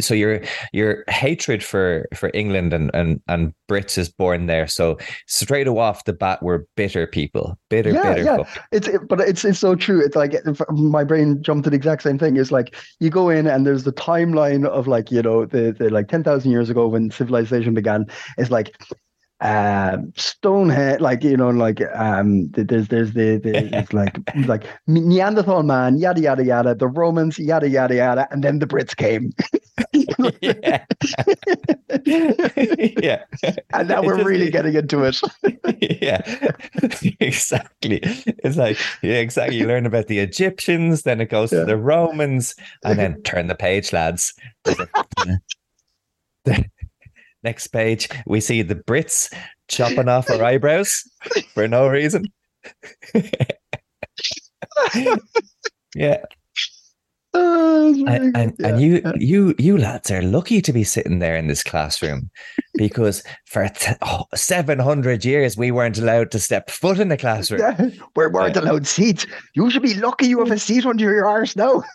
so 0.00 0.14
your 0.14 0.40
your 0.72 1.04
hatred 1.08 1.62
for 1.62 2.08
for 2.14 2.30
england 2.34 2.72
and 2.72 2.90
and 2.94 3.20
and 3.28 3.52
brits 3.68 3.98
is 3.98 4.08
born 4.08 4.46
there. 4.46 4.66
So 4.66 4.98
straight 5.26 5.68
off 5.68 6.04
the 6.04 6.12
bat 6.12 6.42
we're 6.42 6.64
bitter 6.76 7.06
people 7.06 7.58
bitter 7.68 7.90
yeah, 7.90 8.14
bitter 8.14 8.24
yeah. 8.24 8.44
it's 8.72 8.88
it, 8.88 9.08
but 9.08 9.20
it's 9.20 9.44
it's 9.44 9.58
so 9.58 9.74
true. 9.74 10.04
It's 10.04 10.16
like 10.16 10.34
my 10.70 11.04
brain 11.04 11.42
jumped 11.42 11.64
to 11.64 11.70
the 11.70 11.76
exact 11.76 12.02
same 12.02 12.18
thing. 12.18 12.36
It's 12.36 12.52
like 12.52 12.76
you 13.00 13.10
go 13.10 13.28
in 13.28 13.46
and 13.46 13.66
there's 13.66 13.84
the 13.84 13.92
timeline 13.92 14.66
of 14.66 14.86
like 14.86 15.10
you 15.10 15.22
know 15.22 15.46
the, 15.46 15.72
the 15.72 15.90
like 15.90 16.08
10,000 16.08 16.50
years 16.50 16.70
ago 16.70 16.86
when 16.88 17.10
civilization 17.10 17.74
began. 17.74 18.06
It's 18.38 18.50
like 18.50 18.76
um, 19.44 20.12
Stonehenge, 20.16 21.00
like 21.00 21.22
you 21.22 21.36
know, 21.36 21.50
like 21.50 21.80
um, 21.94 22.48
there's 22.52 22.88
there's 22.88 23.12
the, 23.12 23.36
the 23.36 23.68
it's 23.78 23.92
like 23.92 24.18
like 24.46 24.64
Neanderthal 24.86 25.62
man, 25.62 25.98
yada 25.98 26.20
yada 26.20 26.44
yada, 26.44 26.74
the 26.74 26.88
Romans, 26.88 27.38
yada 27.38 27.68
yada 27.68 27.94
yada, 27.94 28.26
and 28.30 28.42
then 28.42 28.58
the 28.58 28.66
Brits 28.66 28.96
came. 28.96 29.32
yeah. 30.40 30.84
yeah. 33.02 33.24
and 33.74 33.88
now 33.88 34.02
we're 34.02 34.16
just 34.16 34.26
really 34.26 34.50
getting 34.50 34.74
into 34.74 35.04
it. 35.04 35.20
yeah, 36.00 36.22
exactly. 37.20 38.00
It's 38.02 38.56
like 38.56 38.78
yeah, 39.02 39.18
exactly. 39.18 39.58
You 39.58 39.66
learn 39.66 39.84
about 39.84 40.06
the 40.06 40.20
Egyptians, 40.20 41.02
then 41.02 41.20
it 41.20 41.28
goes 41.28 41.52
Yeah. 41.52 41.60
to 41.60 41.64
the 41.66 41.76
Romans, 41.76 42.54
and 42.82 42.98
then 42.98 43.20
turn 43.22 43.48
the 43.48 43.54
page, 43.54 43.92
lads. 43.92 44.32
Next 47.44 47.68
page, 47.68 48.08
we 48.26 48.40
see 48.40 48.62
the 48.62 48.74
Brits 48.74 49.32
chopping 49.68 50.08
off 50.08 50.30
our 50.30 50.42
eyebrows 50.42 51.02
for 51.52 51.68
no 51.68 51.86
reason. 51.86 52.24
yeah, 55.94 56.24
Oh, 57.36 57.92
and, 58.06 58.36
and, 58.36 58.56
good. 58.56 58.66
and 58.66 58.80
you 58.80 59.00
yeah. 59.04 59.12
you 59.16 59.54
you 59.58 59.76
lads 59.76 60.08
are 60.12 60.22
lucky 60.22 60.62
to 60.62 60.72
be 60.72 60.84
sitting 60.84 61.18
there 61.18 61.34
in 61.36 61.48
this 61.48 61.64
classroom 61.64 62.30
because 62.74 63.24
for 63.46 63.68
t- 63.68 63.92
oh, 64.02 64.22
700 64.36 65.24
years 65.24 65.56
we 65.56 65.72
weren't 65.72 65.98
allowed 65.98 66.30
to 66.30 66.38
step 66.38 66.70
foot 66.70 67.00
in 67.00 67.08
the 67.08 67.16
classroom 67.16 67.60
Yeah, 67.60 67.88
we 68.16 68.28
weren't 68.28 68.56
allowed 68.56 68.86
seats. 68.86 69.26
You 69.54 69.68
should 69.68 69.82
be 69.82 69.94
lucky 69.94 70.28
you 70.28 70.38
have 70.38 70.52
a 70.52 70.58
seat 70.60 70.86
under 70.86 71.12
your 71.12 71.26
arse 71.26 71.56
now. 71.56 71.82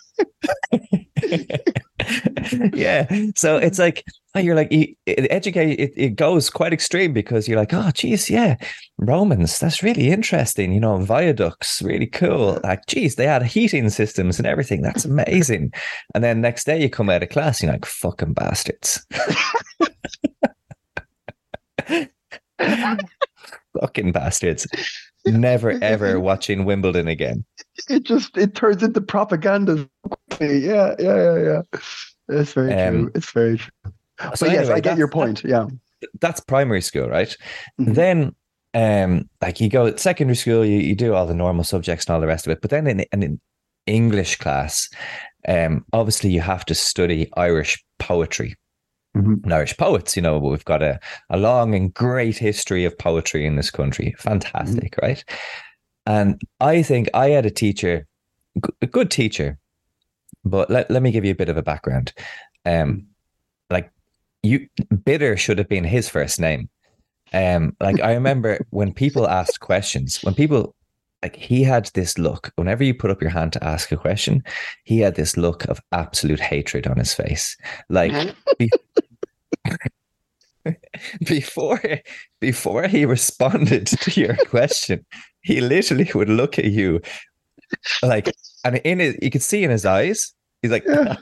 yeah. 2.74 3.08
So 3.36 3.58
it's 3.58 3.80
like 3.80 4.04
oh, 4.36 4.40
you're 4.40 4.56
like 4.56 4.70
it 4.72 4.96
educate 5.06 5.80
it, 5.80 5.94
it 5.96 6.16
goes 6.16 6.50
quite 6.50 6.74
extreme 6.74 7.14
because 7.14 7.48
you're 7.48 7.60
like 7.60 7.74
oh 7.74 7.92
geez 7.94 8.30
yeah 8.30 8.56
romans 8.98 9.60
that's 9.60 9.84
really 9.84 10.10
interesting 10.12 10.72
you 10.72 10.80
know 10.80 10.98
viaducts 10.98 11.82
really 11.82 12.08
cool. 12.08 12.60
Like 12.64 12.86
geez 12.88 13.16
they 13.16 13.26
had 13.26 13.44
heating 13.44 13.90
systems 13.90 14.40
and 14.40 14.48
everything 14.48 14.82
that's 14.82 15.06
amazing. 15.06 15.74
And 16.16 16.24
then 16.24 16.42
next 16.42 16.66
day 16.66 16.82
you 16.82 16.90
come 16.90 17.10
out 17.10 17.24
of 17.24 17.30
class 17.30 17.62
you're 17.62 17.72
like 17.72 17.86
fucking 17.86 18.34
bastards. 18.34 19.06
Fucking 23.80 24.12
bastards 24.12 24.68
never 25.32 25.72
ever 25.82 26.20
watching 26.20 26.66
wimbledon 26.66 27.08
again 27.08 27.44
It 27.90 28.04
just 28.04 28.38
it 28.38 28.56
turns 28.56 28.84
into 28.84 29.02
propaganda. 29.02 29.88
Yeah, 30.40 30.96
yeah, 30.98 30.98
yeah, 31.00 31.38
yeah. 31.38 31.62
It's 32.30 32.54
very 32.54 32.74
Um, 32.74 32.94
true. 32.94 33.12
It's 33.16 33.32
very 33.32 33.58
true. 33.58 33.72
so 34.36 34.46
but 34.46 34.52
yes, 34.52 34.60
anyway, 34.66 34.76
I 34.76 34.80
get 34.82 34.98
your 34.98 35.08
point. 35.10 35.44
Yeah. 35.44 35.68
that's 36.22 36.40
primary 36.42 36.82
school, 36.82 37.08
right? 37.10 37.36
Mhm. 37.80 37.96
Then, 37.96 38.36
um, 38.74 39.30
like 39.42 39.60
you 39.60 39.70
go 39.70 39.96
secondary 39.96 40.36
school, 40.36 40.64
you, 40.66 40.80
you 40.80 40.96
do 40.96 41.14
all 41.14 41.26
the 41.26 41.34
normal 41.36 41.64
subjects 41.64 42.06
and 42.06 42.14
all 42.14 42.22
the 42.22 42.28
rest 42.28 42.46
of 42.48 42.52
it. 42.52 42.62
But 42.62 42.70
then 42.72 42.88
in 42.88 43.00
in, 43.12 43.24
in 43.24 43.40
English 43.88 44.38
class, 44.38 44.90
um, 45.48 45.86
obviously 45.94 46.30
you 46.32 46.42
have 46.42 46.66
to 46.66 46.76
study 46.76 47.30
Irish 47.38 47.84
poetry. 47.98 48.56
Mhm. 49.16 49.44
And 49.44 49.54
Irish 49.54 49.76
poets, 49.78 50.16
you 50.16 50.22
know, 50.22 50.38
we've 50.38 50.66
got 50.66 50.84
a, 50.84 51.00
a 51.30 51.38
long 51.38 51.74
and 51.74 51.94
great 51.94 52.38
history 52.38 52.86
of 52.86 52.98
poetry 52.98 53.46
in 53.46 53.56
this 53.56 53.72
country. 53.72 54.16
Fantastic, 54.18 54.96
right? 55.02 55.24
And 56.06 56.40
I 56.60 56.84
think 56.84 57.10
I 57.14 57.30
had 57.30 57.46
a 57.46 57.52
teacher, 57.52 58.08
a 58.82 58.88
good 58.88 59.12
teacher, 59.12 59.58
but 60.46 60.70
let, 60.70 60.90
let 60.92 61.02
me 61.02 61.12
give 61.12 61.26
you 61.26 61.32
a 61.32 61.36
bit 61.36 61.50
of 61.50 61.58
a 61.58 61.64
background. 61.64 62.14
Um, 62.66 63.08
like 63.70 63.92
you, 64.44 64.68
Bitter 65.04 65.38
should 65.38 65.58
have 65.58 65.70
been 65.70 65.84
his 65.84 66.10
first 66.10 66.40
name. 66.40 66.70
Um, 67.34 67.76
like 67.80 68.02
I 68.02 68.14
remember 68.14 68.66
when 68.72 68.94
people 68.94 69.28
asked 69.28 69.60
questions, 69.60 70.22
when 70.24 70.34
people 70.34 70.76
like 71.24 71.36
he 71.36 71.64
had 71.64 71.90
this 71.94 72.18
look. 72.18 72.52
Whenever 72.56 72.84
you 72.84 72.94
put 72.94 73.12
up 73.12 73.22
your 73.22 73.32
hand 73.32 73.54
to 73.54 73.64
ask 73.64 73.92
a 73.92 73.98
question, 73.98 74.44
he 74.84 75.00
had 75.00 75.16
this 75.16 75.38
look 75.38 75.66
of 75.66 75.82
absolute 75.92 76.40
hatred 76.40 76.88
on 76.88 76.98
his 76.98 77.14
face. 77.14 77.58
Like 77.90 78.14
be- 78.58 78.72
before 81.26 81.82
before 82.40 82.88
he 82.88 83.06
responded 83.06 83.88
to 84.02 84.20
your 84.20 84.36
question, 84.36 85.06
he 85.42 85.62
literally 85.62 86.10
would 86.14 86.30
look 86.30 86.60
at 86.60 86.66
you 86.66 87.02
like, 88.02 88.32
and 88.64 88.78
in 88.78 89.00
it, 89.02 89.22
you 89.22 89.30
could 89.30 89.44
see 89.44 89.64
in 89.64 89.70
his 89.70 89.86
eyes, 89.86 90.34
he's 90.62 90.72
like, 90.72 90.86
Yeah. 90.88 91.16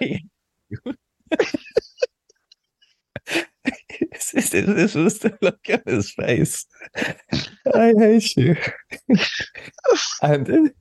This, 4.21 4.95
was 4.95 5.19
the 5.19 5.37
look 5.41 5.59
on 5.69 5.81
his 5.85 6.11
face. 6.11 6.65
I 7.73 7.93
hate 7.97 8.35
you. 8.35 8.55
and 10.21 10.71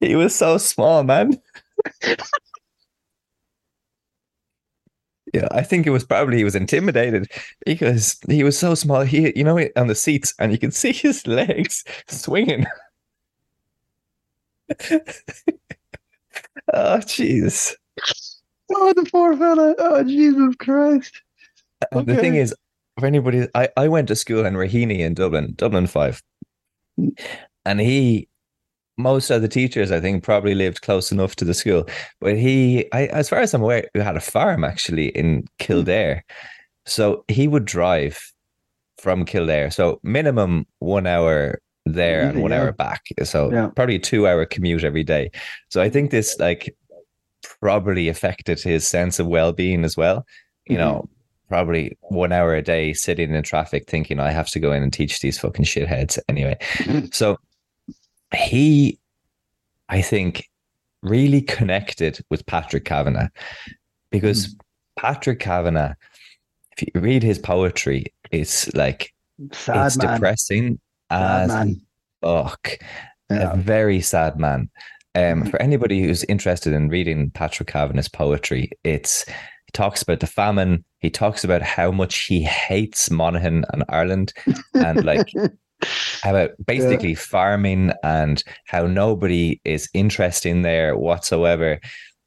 he 0.00 0.14
was 0.16 0.34
so 0.34 0.58
small, 0.58 1.02
man. 1.02 1.40
Yeah, 5.32 5.48
I 5.50 5.62
think 5.62 5.86
it 5.86 5.90
was 5.90 6.04
probably 6.04 6.36
he 6.38 6.44
was 6.44 6.54
intimidated 6.54 7.30
because 7.66 8.18
he 8.28 8.44
was 8.44 8.58
so 8.58 8.74
small. 8.74 9.02
He, 9.02 9.32
you 9.36 9.42
know, 9.42 9.58
on 9.76 9.88
the 9.88 9.94
seats, 9.94 10.32
and 10.38 10.52
you 10.52 10.58
could 10.58 10.74
see 10.74 10.92
his 10.92 11.26
legs 11.26 11.84
swinging. 12.08 12.66
oh, 16.72 16.98
jeez. 17.06 17.74
Oh, 18.72 18.92
the 18.94 19.08
poor 19.10 19.36
fella. 19.36 19.74
Oh, 19.78 20.02
Jesus 20.04 20.54
Christ. 20.56 21.22
And 21.92 22.06
the 22.06 22.16
thing 22.16 22.34
is, 22.36 22.54
for 22.98 23.06
anybody, 23.06 23.46
I, 23.54 23.68
I 23.76 23.88
went 23.88 24.08
to 24.08 24.16
school 24.16 24.46
in 24.46 24.54
Raheny 24.54 25.00
in 25.00 25.14
Dublin, 25.14 25.54
Dublin 25.56 25.86
5. 25.86 26.22
And 27.64 27.80
he, 27.80 28.28
most 28.96 29.30
of 29.30 29.42
the 29.42 29.48
teachers, 29.48 29.90
I 29.90 30.00
think, 30.00 30.22
probably 30.22 30.54
lived 30.54 30.82
close 30.82 31.10
enough 31.10 31.36
to 31.36 31.44
the 31.44 31.54
school. 31.54 31.86
But 32.20 32.36
he, 32.36 32.90
I, 32.92 33.06
as 33.06 33.28
far 33.28 33.40
as 33.40 33.52
I'm 33.52 33.62
aware, 33.62 33.88
he 33.92 34.00
had 34.00 34.16
a 34.16 34.20
farm 34.20 34.64
actually 34.64 35.08
in 35.08 35.46
Kildare. 35.58 36.24
So 36.86 37.24
he 37.28 37.48
would 37.48 37.64
drive 37.64 38.18
from 38.98 39.24
Kildare. 39.24 39.70
So 39.70 40.00
minimum 40.02 40.66
one 40.78 41.06
hour 41.06 41.60
there 41.86 42.22
and 42.28 42.40
one 42.40 42.50
yeah. 42.50 42.62
hour 42.62 42.72
back. 42.72 43.02
So 43.24 43.52
Yeah. 43.52 43.68
probably 43.68 43.96
a 43.96 43.98
two 43.98 44.26
hour 44.26 44.46
commute 44.46 44.84
every 44.84 45.04
day. 45.04 45.30
So 45.68 45.82
I 45.82 45.90
think 45.90 46.10
this 46.10 46.38
like 46.38 46.74
probably 47.64 48.08
affected 48.10 48.60
his 48.60 48.86
sense 48.86 49.18
of 49.18 49.26
well 49.26 49.50
being 49.50 49.84
as 49.84 49.96
well. 49.96 50.26
You 50.66 50.76
Mhm. 50.76 50.80
know, 50.80 51.08
probably 51.48 51.96
one 52.02 52.30
hour 52.30 52.54
a 52.54 52.60
day 52.60 52.92
sitting 52.92 53.34
in 53.34 53.42
traffic 53.42 53.88
thinking 53.88 54.20
I 54.20 54.32
have 54.32 54.48
to 54.50 54.60
go 54.60 54.70
in 54.72 54.82
and 54.82 54.92
teach 54.92 55.20
these 55.20 55.38
fucking 55.38 55.64
shitheads 55.64 56.18
anyway. 56.28 56.58
So 57.10 57.38
he, 58.36 58.98
I 59.88 60.02
think, 60.02 60.46
really 61.02 61.40
connected 61.40 62.18
with 62.28 62.44
Patrick 62.44 62.84
Kavanagh 62.84 63.28
because 64.10 64.54
Patrick 64.98 65.40
Kavanagh, 65.40 65.94
if 66.76 66.82
you 66.94 67.00
read 67.00 67.22
his 67.22 67.38
poetry, 67.38 68.04
it's 68.30 68.70
like 68.74 69.14
Sad 69.52 69.86
it's 69.86 69.96
man. 69.96 70.12
depressing 70.14 70.78
Sad 71.10 71.42
as 71.44 71.48
man. 71.48 71.80
fuck. 72.20 72.76
Yeah. 73.30 73.52
A 73.52 73.56
very 73.56 74.02
sad 74.02 74.38
man. 74.38 74.68
Um, 75.14 75.46
for 75.46 75.60
anybody 75.62 76.02
who's 76.02 76.24
interested 76.24 76.72
in 76.72 76.88
reading 76.88 77.30
Patrick 77.30 77.68
Kavanagh's 77.68 78.08
poetry, 78.08 78.70
it's 78.82 79.24
he 79.26 79.72
talks 79.72 80.02
about 80.02 80.20
the 80.20 80.26
famine. 80.26 80.84
He 81.00 81.10
talks 81.10 81.44
about 81.44 81.62
how 81.62 81.90
much 81.92 82.16
he 82.20 82.42
hates 82.42 83.10
Monaghan 83.10 83.64
and 83.72 83.84
Ireland, 83.88 84.32
and 84.74 85.04
like 85.04 85.28
about 86.24 86.50
basically 86.66 87.14
farming 87.14 87.92
and 88.02 88.42
how 88.66 88.86
nobody 88.86 89.60
is 89.64 89.88
interested 89.94 90.48
in 90.50 90.62
there 90.62 90.96
whatsoever. 90.96 91.80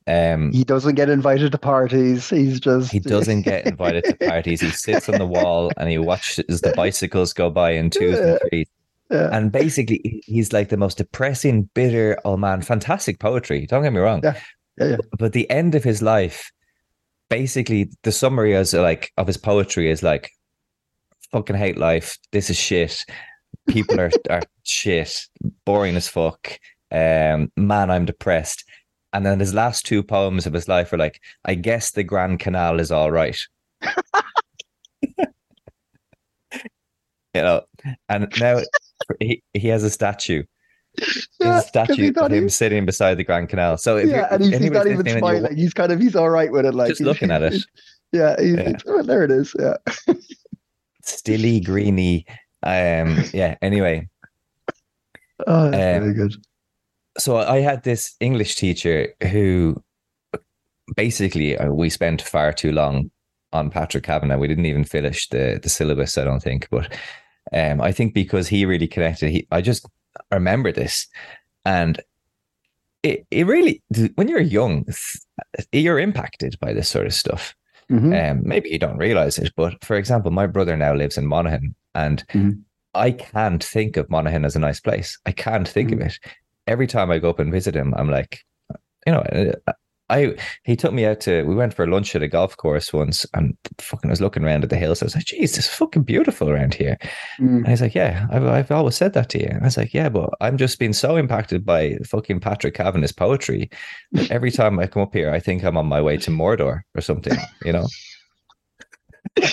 Um, 0.07 0.53
He 0.53 0.63
doesn't 0.63 0.95
get 0.95 1.09
invited 1.09 1.51
to 1.51 1.57
parties. 1.57 2.29
He's 2.29 2.61
just 2.61 2.91
he 2.91 2.99
doesn't 2.99 3.41
get 3.41 3.67
invited 3.67 4.05
to 4.05 4.15
parties. 4.27 4.61
He 4.61 4.69
sits 4.69 5.09
on 5.09 5.19
the 5.19 5.25
wall 5.25 5.71
and 5.75 5.89
he 5.89 5.97
watches 5.97 6.61
the 6.61 6.71
bicycles 6.75 7.33
go 7.33 7.49
by 7.49 7.71
in 7.71 7.89
twos 7.89 8.17
and 8.17 8.39
threes. 8.49 8.67
Yeah. 9.09 9.29
And 9.31 9.51
basically, 9.51 10.21
he's 10.25 10.51
like 10.51 10.69
the 10.69 10.77
most 10.77 10.97
depressing, 10.97 11.69
bitter 11.73 12.19
old 12.25 12.41
man. 12.41 12.61
Fantastic 12.61 13.19
poetry. 13.19 13.65
Don't 13.65 13.83
get 13.83 13.93
me 13.93 13.99
wrong. 13.99 14.21
Yeah. 14.23 14.39
Yeah, 14.77 14.87
yeah. 14.89 14.97
But 15.17 15.33
the 15.33 15.49
end 15.49 15.75
of 15.75 15.83
his 15.83 16.01
life, 16.01 16.51
basically, 17.29 17.89
the 18.03 18.11
summary 18.11 18.53
is 18.53 18.73
like 18.73 19.11
of 19.17 19.27
his 19.27 19.37
poetry 19.37 19.89
is 19.89 20.03
like, 20.03 20.31
"Fucking 21.31 21.55
hate 21.55 21.77
life. 21.77 22.17
This 22.31 22.49
is 22.49 22.57
shit. 22.57 23.05
People 23.67 23.99
are 23.99 24.11
are 24.29 24.43
shit. 24.63 25.27
Boring 25.65 25.95
as 25.95 26.07
fuck. 26.07 26.59
Um, 26.91 27.51
man, 27.55 27.89
I'm 27.89 28.05
depressed." 28.05 28.65
And 29.13 29.25
then 29.25 29.39
his 29.39 29.53
last 29.53 29.85
two 29.85 30.03
poems 30.03 30.45
of 30.45 30.53
his 30.53 30.67
life 30.67 30.93
are 30.93 30.97
like, 30.97 31.21
"I 31.45 31.55
guess 31.55 31.91
the 31.91 32.03
Grand 32.03 32.39
Canal 32.39 32.79
is 32.79 32.91
all 32.91 33.11
right." 33.11 33.39
you 37.33 37.41
know, 37.43 37.61
and 38.09 38.27
now 38.39 38.59
he, 39.19 39.43
he 39.53 39.67
has 39.69 39.83
a 39.83 39.89
statue. 39.89 40.43
Yeah, 41.39 41.59
a 41.59 41.61
statue 41.61 42.11
of 42.17 42.31
him 42.31 42.49
sitting 42.49 42.85
beside 42.85 43.15
the 43.15 43.23
Grand 43.23 43.49
Canal. 43.49 43.77
So 43.77 43.97
if 43.97 44.09
yeah, 44.09 44.27
and 44.31 44.43
he's, 44.43 44.57
he's 44.57 44.71
not 44.71 44.87
even 44.87 44.97
listening 44.97 44.97
and 44.97 45.05
you're 45.07 45.19
smiling. 45.39 45.55
He's 45.57 45.73
kind 45.73 45.91
of 45.91 45.99
he's 45.99 46.15
all 46.15 46.29
right 46.29 46.51
with 46.51 46.65
it. 46.65 46.73
Like 46.73 46.89
just 46.89 46.99
he's- 46.99 47.07
looking 47.07 47.31
at 47.31 47.43
it. 47.43 47.55
Yeah, 48.13 48.35
he's, 48.39 48.55
Yeah. 48.55 48.73
well, 48.85 49.03
there 49.03 49.25
it 49.25 49.31
is. 49.31 49.53
Yeah. 49.59 49.75
stilly, 51.03 51.59
greeny. 51.59 52.25
Um, 52.63 53.21
yeah. 53.33 53.55
Anyway, 53.61 54.07
Oh, 55.47 55.69
that's 55.69 55.97
Um, 55.97 56.03
very 56.03 56.13
good. 56.13 56.33
so 57.17 57.35
I 57.37 57.59
had 57.59 57.83
this 57.83 58.15
English 58.21 58.55
teacher 58.55 59.09
who 59.29 59.83
basically 60.95 61.57
uh, 61.57 61.69
we 61.71 61.89
spent 61.89 62.21
far 62.21 62.53
too 62.53 62.71
long 62.71 63.11
on 63.53 63.69
Patrick 63.69 64.05
Kavanagh. 64.05 64.37
We 64.37 64.47
didn't 64.47 64.65
even 64.67 64.83
finish 64.85 65.27
the 65.29 65.59
the 65.61 65.69
syllabus, 65.69 66.17
I 66.17 66.23
don't 66.23 66.41
think. 66.41 66.67
But 66.71 66.97
um, 67.53 67.81
I 67.81 67.91
think 67.91 68.13
because 68.13 68.47
he 68.47 68.65
really 68.65 68.87
connected, 68.87 69.29
he 69.29 69.47
I 69.51 69.61
just 69.61 69.85
remember 70.31 70.71
this, 70.71 71.07
and 71.65 72.01
it 73.03 73.25
it 73.31 73.45
really 73.45 73.81
when 74.15 74.27
you're 74.27 74.39
young, 74.41 74.85
you're 75.71 75.99
impacted 75.99 76.59
by 76.59 76.73
this 76.73 76.89
sort 76.89 77.05
of 77.05 77.13
stuff. 77.13 77.55
Mhm. 77.89 78.31
Um, 78.31 78.41
maybe 78.45 78.69
you 78.69 78.79
don't 78.79 78.97
realize 78.97 79.37
it, 79.37 79.53
but 79.55 79.83
for 79.83 79.95
example, 79.95 80.29
my 80.31 80.45
brother 80.47 80.75
now 80.75 80.93
lives 80.93 81.17
in 81.17 81.25
Monaghan, 81.25 81.73
and 81.95 82.23
Mhm. 82.33 82.59
I 82.93 83.11
can't 83.11 83.63
think 83.63 83.95
of 83.95 84.09
Monaghan 84.09 84.43
as 84.43 84.55
a 84.55 84.59
nice 84.59 84.79
place. 84.79 85.19
I 85.25 85.31
can't 85.31 85.67
think 85.67 85.91
Mm-hmm. 85.91 86.01
of 86.01 86.07
it. 86.07 86.19
Every 86.65 86.87
time 86.87 87.11
I 87.11 87.19
go 87.19 87.29
up 87.29 87.39
and 87.39 87.51
visit 87.51 87.75
him, 87.75 87.93
I'm 87.95 88.09
like, 88.09 88.43
you 89.05 89.13
know, 89.13 89.23
I 90.09 90.35
he 90.63 90.75
took 90.75 90.93
me 90.93 91.05
out 91.05 91.19
to 91.21 91.43
we 91.43 91.55
went 91.55 91.73
for 91.73 91.87
lunch 91.87 92.15
at 92.15 92.23
a 92.23 92.27
golf 92.27 92.55
course 92.55 92.93
once, 92.93 93.25
and 93.33 93.57
fucking 93.79 94.09
was 94.09 94.21
looking 94.21 94.43
around 94.43 94.63
at 94.63 94.69
the 94.69 94.77
hills. 94.77 95.01
I 95.01 95.05
was 95.05 95.15
like, 95.15 95.25
"Geez, 95.25 95.57
it's 95.57 95.67
fucking 95.67 96.03
beautiful 96.03 96.49
around 96.49 96.73
here." 96.73 96.97
Mm. 97.39 97.57
And 97.57 97.67
he's 97.67 97.81
like, 97.81 97.95
"Yeah, 97.95 98.27
I've 98.31 98.45
I've 98.45 98.71
always 98.71 98.95
said 98.95 99.13
that 99.13 99.29
to 99.29 99.39
you." 99.39 99.47
And 99.49 99.61
I 99.61 99.65
was 99.65 99.77
like, 99.77 99.93
"Yeah, 99.93 100.09
but 100.09 100.29
I'm 100.39 100.57
just 100.57 100.79
being 100.79 100.93
so 100.93 101.17
impacted 101.17 101.65
by 101.65 101.97
fucking 102.05 102.39
Patrick 102.39 102.75
Kavanagh's 102.75 103.11
poetry 103.11 103.69
that 104.13 104.31
every 104.31 104.51
time 104.51 104.79
I 104.79 104.87
come 104.87 105.01
up 105.01 105.13
here, 105.13 105.31
I 105.31 105.39
think 105.39 105.63
I'm 105.63 105.77
on 105.77 105.87
my 105.87 106.01
way 106.01 106.17
to 106.17 106.31
Mordor 106.31 106.81
or 106.95 107.01
something." 107.01 107.37
You 107.65 107.73
know? 107.73 107.87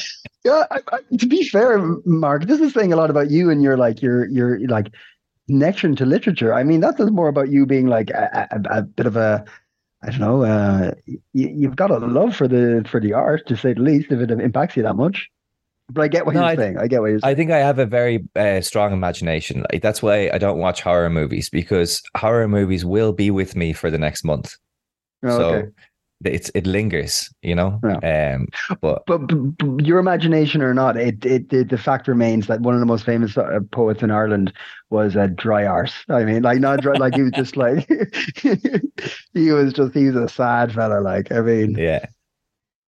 Yeah, 0.44 0.64
I, 0.70 0.80
I, 0.92 1.16
to 1.16 1.26
be 1.26 1.48
fair, 1.48 1.78
Mark, 2.04 2.44
this 2.44 2.60
is 2.60 2.74
saying 2.74 2.92
a 2.92 2.96
lot 2.96 3.08
about 3.08 3.30
you 3.30 3.48
and 3.48 3.62
your 3.62 3.78
like 3.78 4.02
your 4.02 4.26
your 4.28 4.60
like 4.68 4.92
connection 5.48 5.96
to 5.96 6.04
literature. 6.04 6.52
I 6.52 6.64
mean, 6.64 6.80
that 6.80 6.98
says 6.98 7.10
more 7.10 7.28
about 7.28 7.48
you 7.48 7.64
being 7.64 7.86
like 7.86 8.10
a, 8.10 8.46
a, 8.50 8.78
a 8.78 8.82
bit 8.82 9.06
of 9.06 9.16
a 9.16 9.44
I 10.06 10.10
don't 10.10 10.20
know. 10.20 10.42
Uh, 10.44 10.92
you, 11.06 11.20
you've 11.32 11.76
got 11.76 11.90
a 11.90 11.98
love 11.98 12.36
for 12.36 12.46
the 12.46 12.84
for 12.88 13.00
the 13.00 13.12
art, 13.14 13.46
to 13.48 13.56
say 13.56 13.72
the 13.72 13.80
least, 13.80 14.12
if 14.12 14.20
it 14.20 14.30
impacts 14.30 14.76
you 14.76 14.82
that 14.82 14.96
much. 14.96 15.28
But 15.90 16.02
I 16.02 16.08
get 16.08 16.24
what 16.26 16.34
No, 16.34 16.40
you're 16.42 16.50
I- 16.50 16.56
saying. 16.56 16.78
I 16.78 16.86
get 16.86 17.00
what 17.00 17.10
you're 17.10 17.20
saying. 17.20 17.32
I 17.32 17.34
think 17.34 17.50
I 17.50 17.58
have 17.58 17.78
a 17.78 17.86
very 17.86 18.26
uh, 18.36 18.60
strong 18.60 18.92
imagination. 18.92 19.64
Like 19.72 19.82
that's 19.82 20.02
why 20.02 20.30
I 20.32 20.38
don't 20.38 20.58
watch 20.58 20.80
horror 20.82 21.10
movies 21.10 21.48
because 21.50 22.02
horror 22.16 22.48
movies 22.48 22.84
will 22.84 23.12
be 23.12 23.30
with 23.30 23.54
me 23.56 23.72
for 23.72 23.90
the 23.90 23.98
next 23.98 24.24
month. 24.24 24.56
Oh, 25.22 25.38
so 25.38 25.44
okay. 25.54 25.68
It's 26.24 26.50
it 26.54 26.66
lingers, 26.66 27.28
you 27.42 27.54
know. 27.54 27.80
Um, 28.02 28.46
but 28.80 29.02
But, 29.06 29.18
but, 29.26 29.84
your 29.84 29.98
imagination 29.98 30.62
or 30.62 30.72
not, 30.74 30.96
it, 30.96 31.24
it, 31.24 31.52
it 31.52 31.68
the 31.68 31.78
fact 31.78 32.08
remains 32.08 32.46
that 32.46 32.60
one 32.60 32.74
of 32.74 32.80
the 32.80 32.86
most 32.86 33.04
famous 33.04 33.36
uh, 33.36 33.60
poets 33.72 34.02
in 34.02 34.10
Ireland 34.10 34.52
was 34.90 35.16
a 35.16 35.28
dry 35.28 35.66
arse. 35.66 35.94
I 36.08 36.24
mean, 36.24 36.42
like 36.42 36.60
not 36.60 36.80
dry, 36.80 36.94
like 36.94 37.14
he 37.14 37.22
was 37.22 37.32
just 37.32 37.56
like 37.56 37.88
he 39.34 39.50
was 39.52 39.72
just 39.72 39.94
he 39.94 40.06
was 40.06 40.16
a 40.16 40.28
sad 40.28 40.72
fella. 40.72 41.00
Like 41.00 41.30
I 41.32 41.40
mean, 41.40 41.76
yeah, 41.76 42.06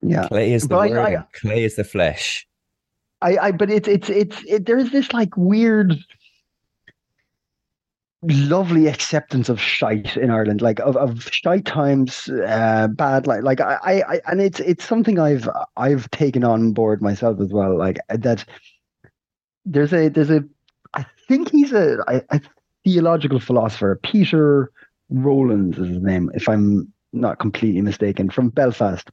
yeah. 0.02 0.28
clay 0.28 0.52
is 0.52 0.68
the 0.68 0.76
I- 0.76 0.88
word, 0.88 0.98
I- 0.98 1.26
clay 1.32 1.64
is 1.64 1.76
the 1.76 1.84
flesh. 1.84 2.46
I, 3.22 3.38
I 3.38 3.50
but 3.52 3.70
it's 3.70 3.88
it's 3.88 4.10
it's 4.10 4.42
it, 4.46 4.66
there's 4.66 4.90
this 4.90 5.12
like 5.14 5.34
weird 5.36 5.94
lovely 8.28 8.86
acceptance 8.86 9.48
of 9.48 9.60
shite 9.60 10.16
in 10.16 10.30
Ireland, 10.30 10.60
like 10.62 10.80
of, 10.80 10.96
of 10.96 11.22
shite 11.30 11.64
times, 11.64 12.28
uh, 12.28 12.88
bad 12.88 13.26
like 13.26 13.42
like 13.42 13.60
I, 13.60 14.02
I 14.08 14.20
and 14.26 14.40
it's 14.40 14.60
it's 14.60 14.84
something 14.84 15.18
I've 15.18 15.48
I've 15.76 16.10
taken 16.10 16.44
on 16.44 16.72
board 16.72 17.02
myself 17.02 17.40
as 17.40 17.52
well. 17.52 17.76
Like 17.76 17.98
that 18.08 18.44
there's 19.64 19.92
a 19.92 20.08
there's 20.08 20.30
a 20.30 20.44
I 20.94 21.04
think 21.28 21.50
he's 21.50 21.72
a 21.72 22.22
theological 22.84 23.40
philosopher, 23.40 24.00
Peter 24.02 24.70
Rollins 25.10 25.78
is 25.78 25.88
his 25.88 26.02
name, 26.02 26.30
if 26.34 26.48
I'm 26.48 26.92
not 27.12 27.38
completely 27.38 27.80
mistaken, 27.80 28.30
from 28.30 28.48
Belfast 28.50 29.10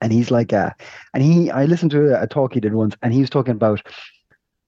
and 0.00 0.12
he's 0.12 0.30
like 0.30 0.52
uh 0.52 0.70
and 1.14 1.22
he 1.22 1.50
i 1.50 1.64
listened 1.64 1.90
to 1.90 2.14
a, 2.16 2.22
a 2.22 2.26
talk 2.26 2.54
he 2.54 2.60
did 2.60 2.74
once 2.74 2.96
and 3.02 3.12
he 3.12 3.20
was 3.20 3.30
talking 3.30 3.52
about 3.52 3.82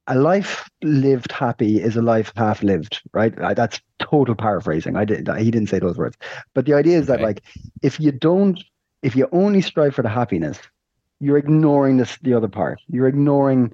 a 0.07 0.17
life 0.17 0.69
lived 0.83 1.31
happy 1.31 1.81
is 1.81 1.97
a 1.97 2.03
life 2.03 2.33
half 2.37 2.63
lived 2.63 3.01
right? 3.13 3.35
That's 3.37 3.81
total 3.99 4.35
paraphrasing. 4.35 4.97
I 4.97 5.05
did 5.05 5.29
he 5.39 5.51
didn't 5.51 5.69
say 5.69 5.79
those 5.79 5.97
words. 5.97 6.17
But 6.55 6.67
the 6.67 6.75
idea 6.75 6.99
is 6.99 7.07
that 7.07 7.21
like 7.21 7.43
if 7.83 8.01
you 8.01 8.13
don't 8.13 8.63
if 9.03 9.15
you 9.17 9.29
only 9.33 9.61
strive 9.61 9.95
for 9.95 10.03
the 10.03 10.09
happiness 10.09 10.59
you're 11.21 11.39
ignoring 11.39 11.99
this 11.99 12.19
the 12.23 12.35
other 12.35 12.49
part. 12.49 12.81
You're 12.89 13.09
ignoring 13.09 13.73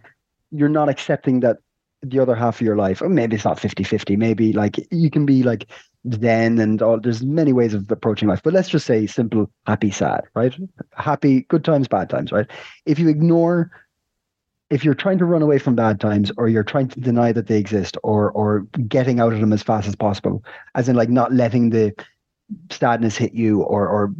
you're 0.50 0.68
not 0.68 0.88
accepting 0.88 1.40
that 1.40 1.58
the 2.02 2.18
other 2.18 2.34
half 2.34 2.60
of 2.60 2.66
your 2.66 2.76
life 2.76 3.00
or 3.00 3.08
maybe 3.08 3.34
it's 3.34 3.44
not 3.44 3.58
50-50 3.58 4.16
maybe 4.16 4.52
like 4.52 4.76
you 4.92 5.10
can 5.10 5.26
be 5.26 5.42
like 5.42 5.66
then 6.04 6.58
and 6.58 6.82
all 6.82 7.00
there's 7.00 7.22
many 7.22 7.52
ways 7.52 7.74
of 7.74 7.90
approaching 7.90 8.28
life. 8.28 8.40
But 8.44 8.52
let's 8.52 8.68
just 8.68 8.86
say 8.86 9.06
simple 9.06 9.50
happy 9.66 9.90
sad 9.90 10.22
right? 10.34 10.54
Happy 10.92 11.42
good 11.42 11.64
times 11.64 11.88
bad 11.88 12.10
times 12.10 12.30
right? 12.30 12.46
If 12.84 12.98
you 12.98 13.08
ignore 13.08 13.70
if 14.70 14.84
you're 14.84 14.94
trying 14.94 15.18
to 15.18 15.24
run 15.24 15.42
away 15.42 15.58
from 15.58 15.74
bad 15.74 16.00
times 16.00 16.32
or 16.36 16.48
you're 16.48 16.64
trying 16.64 16.88
to 16.88 17.00
deny 17.00 17.32
that 17.32 17.46
they 17.46 17.58
exist 17.58 17.96
or 18.02 18.30
or 18.32 18.60
getting 18.88 19.20
out 19.20 19.32
of 19.32 19.40
them 19.40 19.52
as 19.52 19.62
fast 19.62 19.86
as 19.88 19.94
possible 19.94 20.44
as 20.74 20.88
in 20.88 20.96
like 20.96 21.08
not 21.08 21.32
letting 21.32 21.70
the 21.70 21.94
sadness 22.70 23.16
hit 23.16 23.32
you 23.32 23.62
or 23.62 23.88
or 23.88 24.12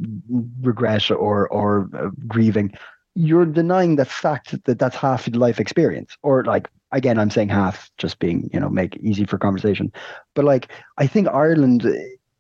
regret 0.63 1.11
or 1.11 1.49
or 1.49 1.89
uh, 1.95 2.11
grieving 2.27 2.73
you're 3.17 3.47
denying 3.47 3.97
the 3.97 4.05
fact 4.05 4.63
that 4.65 4.79
that's 4.79 4.95
half 4.95 5.27
life 5.35 5.59
experience. 5.59 6.17
Or 6.23 6.45
like 6.45 6.69
again 6.93 7.19
i'm 7.19 7.31
saying 7.31 7.49
half 7.49 7.91
just 7.99 8.21
being 8.21 8.49
you 8.53 8.61
know 8.61 8.69
make 8.69 8.97
easy 8.99 9.25
for 9.25 9.39
conversation. 9.39 9.91
But 10.35 10.45
like 10.45 10.71
i 10.99 11.07
think 11.07 11.27
ireland 11.29 11.81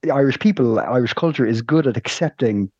the 0.02 0.10
irish 0.12 0.38
people 0.38 0.78
irish 0.78 1.14
culture 1.14 1.46
is 1.46 1.62
good 1.62 1.86
at 1.86 1.96
accepting 1.96 2.70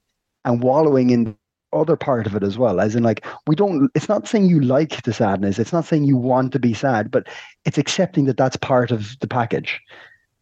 and 0.45 0.63
wallowing 0.63 1.11
in 1.11 1.37
other 1.77 1.97
part 1.97 2.27
of 2.27 2.35
it 2.35 2.43
as 2.43 2.59
well 2.59 2.81
as 2.81 2.97
in 2.97 3.03
like 3.03 3.25
we 3.47 3.55
don't 3.55 3.91
it's 3.95 4.09
not 4.09 4.27
saying 4.27 4.47
you 4.47 4.61
like 4.61 5.03
the 5.03 5.13
sadness 5.13 5.59
it's 5.59 5.73
not 5.73 5.85
saying 5.85 6.05
you 6.05 6.17
want 6.17 6.53
to 6.53 6.59
be 6.59 6.75
sad 6.75 7.11
but 7.11 7.27
it's 7.65 7.79
accepting 7.79 8.25
that 8.27 8.37
that's 8.37 8.57
part 8.57 8.91
of 8.91 9.17
the 9.21 9.29
package. 9.29 9.81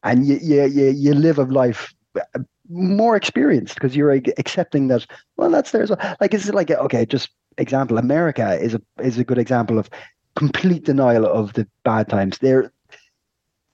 And 0.02 0.26
you 0.26 0.38
you 0.40 0.64
you, 0.66 0.90
you 0.90 1.14
live 1.14 1.38
a 1.38 1.44
life 1.44 1.94
uh, 2.16 2.40
more 2.68 3.16
experienced 3.16 3.74
because 3.74 3.96
you're 3.96 4.12
accepting 4.12 4.88
that 4.88 5.06
well 5.36 5.50
that's 5.50 5.70
there 5.70 5.82
as 5.82 5.90
well. 5.90 6.16
Like 6.20 6.34
is 6.34 6.48
it 6.48 6.54
like 6.54 6.70
okay 6.70 7.06
just 7.06 7.30
example 7.56 7.98
america 7.98 8.58
is 8.60 8.74
a 8.74 8.82
is 9.00 9.16
a 9.16 9.24
good 9.24 9.38
example 9.38 9.78
of 9.78 9.88
complete 10.34 10.84
denial 10.84 11.26
of 11.26 11.52
the 11.54 11.66
bad 11.84 12.08
times. 12.08 12.38
They're 12.38 12.72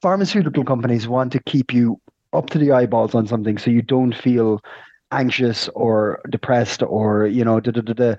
pharmaceutical 0.03 0.64
companies 0.64 1.09
want 1.09 1.33
to 1.33 1.42
keep 1.42 1.73
you 1.73 2.01
up 2.33 2.51
to 2.51 2.59
the 2.59 2.73
eyeballs 2.73 3.14
on 3.14 3.27
something 3.27 3.59
so 3.59 3.70
you 3.70 3.83
don't 3.83 4.14
feel 4.14 4.61
anxious 5.12 5.68
or 5.75 6.20
depressed 6.31 6.83
or 6.83 7.27
you 7.27 7.44
know 7.44 7.61
da, 7.61 7.70
da, 7.70 7.81
da, 7.81 7.92
da. 7.92 8.14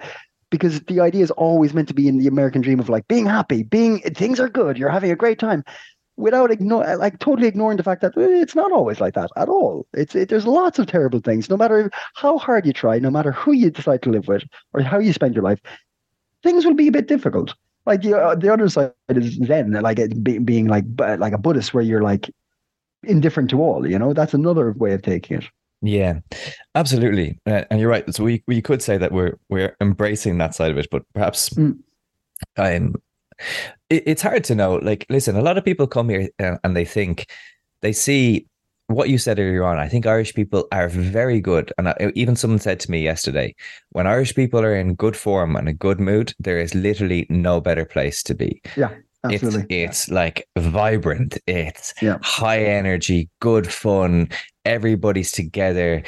because 0.49 0.81
the 0.81 0.99
idea 0.99 1.23
is 1.23 1.31
always 1.31 1.73
meant 1.73 1.87
to 1.87 1.93
be 1.93 2.07
in 2.07 2.17
the 2.17 2.27
american 2.27 2.61
dream 2.61 2.79
of 2.79 2.89
like 2.89 3.07
being 3.07 3.25
happy 3.25 3.63
being 3.63 3.99
things 4.01 4.39
are 4.39 4.49
good 4.49 4.77
you're 4.77 4.89
having 4.89 5.11
a 5.11 5.15
great 5.15 5.39
time 5.39 5.63
without 6.21 6.51
ignore 6.51 6.95
like 6.97 7.19
totally 7.19 7.47
ignoring 7.47 7.77
the 7.77 7.83
fact 7.83 8.01
that 8.01 8.15
eh, 8.17 8.41
it's 8.41 8.55
not 8.55 8.71
always 8.71 8.99
like 8.99 9.13
that 9.15 9.29
at 9.37 9.49
all. 9.49 9.87
It's 9.93 10.15
it, 10.15 10.29
there's 10.29 10.45
lots 10.45 10.79
of 10.79 10.87
terrible 10.87 11.19
things 11.19 11.49
no 11.49 11.57
matter 11.57 11.89
how 12.15 12.37
hard 12.37 12.65
you 12.65 12.73
try 12.73 12.99
no 12.99 13.09
matter 13.09 13.31
who 13.31 13.51
you 13.53 13.69
decide 13.71 14.01
to 14.03 14.09
live 14.09 14.27
with 14.27 14.43
or 14.73 14.81
how 14.81 14.99
you 14.99 15.13
spend 15.13 15.33
your 15.35 15.43
life 15.43 15.59
things 16.43 16.65
will 16.65 16.73
be 16.73 16.87
a 16.87 16.91
bit 16.91 17.07
difficult. 17.07 17.53
Like 17.85 18.03
the, 18.03 18.15
uh, 18.15 18.35
the 18.35 18.53
other 18.53 18.69
side 18.69 18.93
is 19.09 19.35
zen 19.45 19.71
like 19.71 19.99
be, 20.23 20.37
being 20.37 20.67
like 20.67 20.85
like 20.99 21.33
a 21.33 21.37
buddhist 21.37 21.73
where 21.73 21.83
you're 21.83 22.03
like 22.03 22.29
indifferent 23.03 23.49
to 23.49 23.61
all 23.61 23.87
you 23.87 23.97
know? 23.97 24.13
That's 24.13 24.35
another 24.35 24.73
way 24.73 24.93
of 24.93 25.01
taking 25.01 25.37
it 25.37 25.45
Yeah, 25.81 26.19
absolutely, 26.75 27.39
Uh, 27.45 27.63
and 27.69 27.79
you're 27.79 27.89
right. 27.89 28.13
So 28.13 28.23
we 28.23 28.43
we 28.47 28.61
could 28.61 28.81
say 28.81 28.97
that 28.97 29.11
we're 29.11 29.37
we're 29.49 29.75
embracing 29.81 30.37
that 30.37 30.53
side 30.55 30.71
of 30.71 30.77
it, 30.77 30.87
but 30.91 31.03
perhaps 31.13 31.49
Mm. 31.49 31.79
um, 32.57 32.95
it, 33.89 34.03
it's 34.05 34.21
hard 34.21 34.43
to 34.45 34.55
know. 34.55 34.75
Like, 34.75 35.05
listen, 35.09 35.35
a 35.35 35.41
lot 35.41 35.57
of 35.57 35.65
people 35.65 35.87
come 35.87 36.09
here 36.09 36.29
uh, 36.39 36.57
and 36.63 36.75
they 36.75 36.85
think 36.85 37.25
they 37.81 37.93
see 37.93 38.45
what 38.87 39.09
you 39.09 39.17
said 39.17 39.39
earlier 39.39 39.63
on. 39.63 39.79
I 39.79 39.87
think 39.87 40.05
Irish 40.05 40.33
people 40.35 40.67
are 40.71 40.89
very 40.89 41.39
good, 41.41 41.71
and 41.77 41.89
I, 41.89 42.11
even 42.15 42.35
someone 42.35 42.59
said 42.59 42.79
to 42.81 42.91
me 42.91 43.01
yesterday, 43.01 43.55
when 43.91 44.05
Irish 44.05 44.35
people 44.35 44.59
are 44.59 44.75
in 44.75 44.95
good 44.95 45.15
form 45.15 45.55
and 45.55 45.67
a 45.69 45.73
good 45.73 45.99
mood, 45.99 46.33
there 46.39 46.59
is 46.59 46.75
literally 46.75 47.25
no 47.29 47.59
better 47.61 47.85
place 47.85 48.21
to 48.23 48.35
be. 48.35 48.61
yeah 48.77 48.89
absolutely 49.23 49.83
It's, 49.83 50.03
it's 50.03 50.09
like 50.11 50.47
vibrant. 50.57 51.37
It's 51.47 51.93
Yeah. 52.01 52.17
high 52.21 52.63
energy, 52.63 53.29
good 53.39 53.71
fun. 53.71 54.29
Everybody's 54.65 55.31
together. 55.31 56.03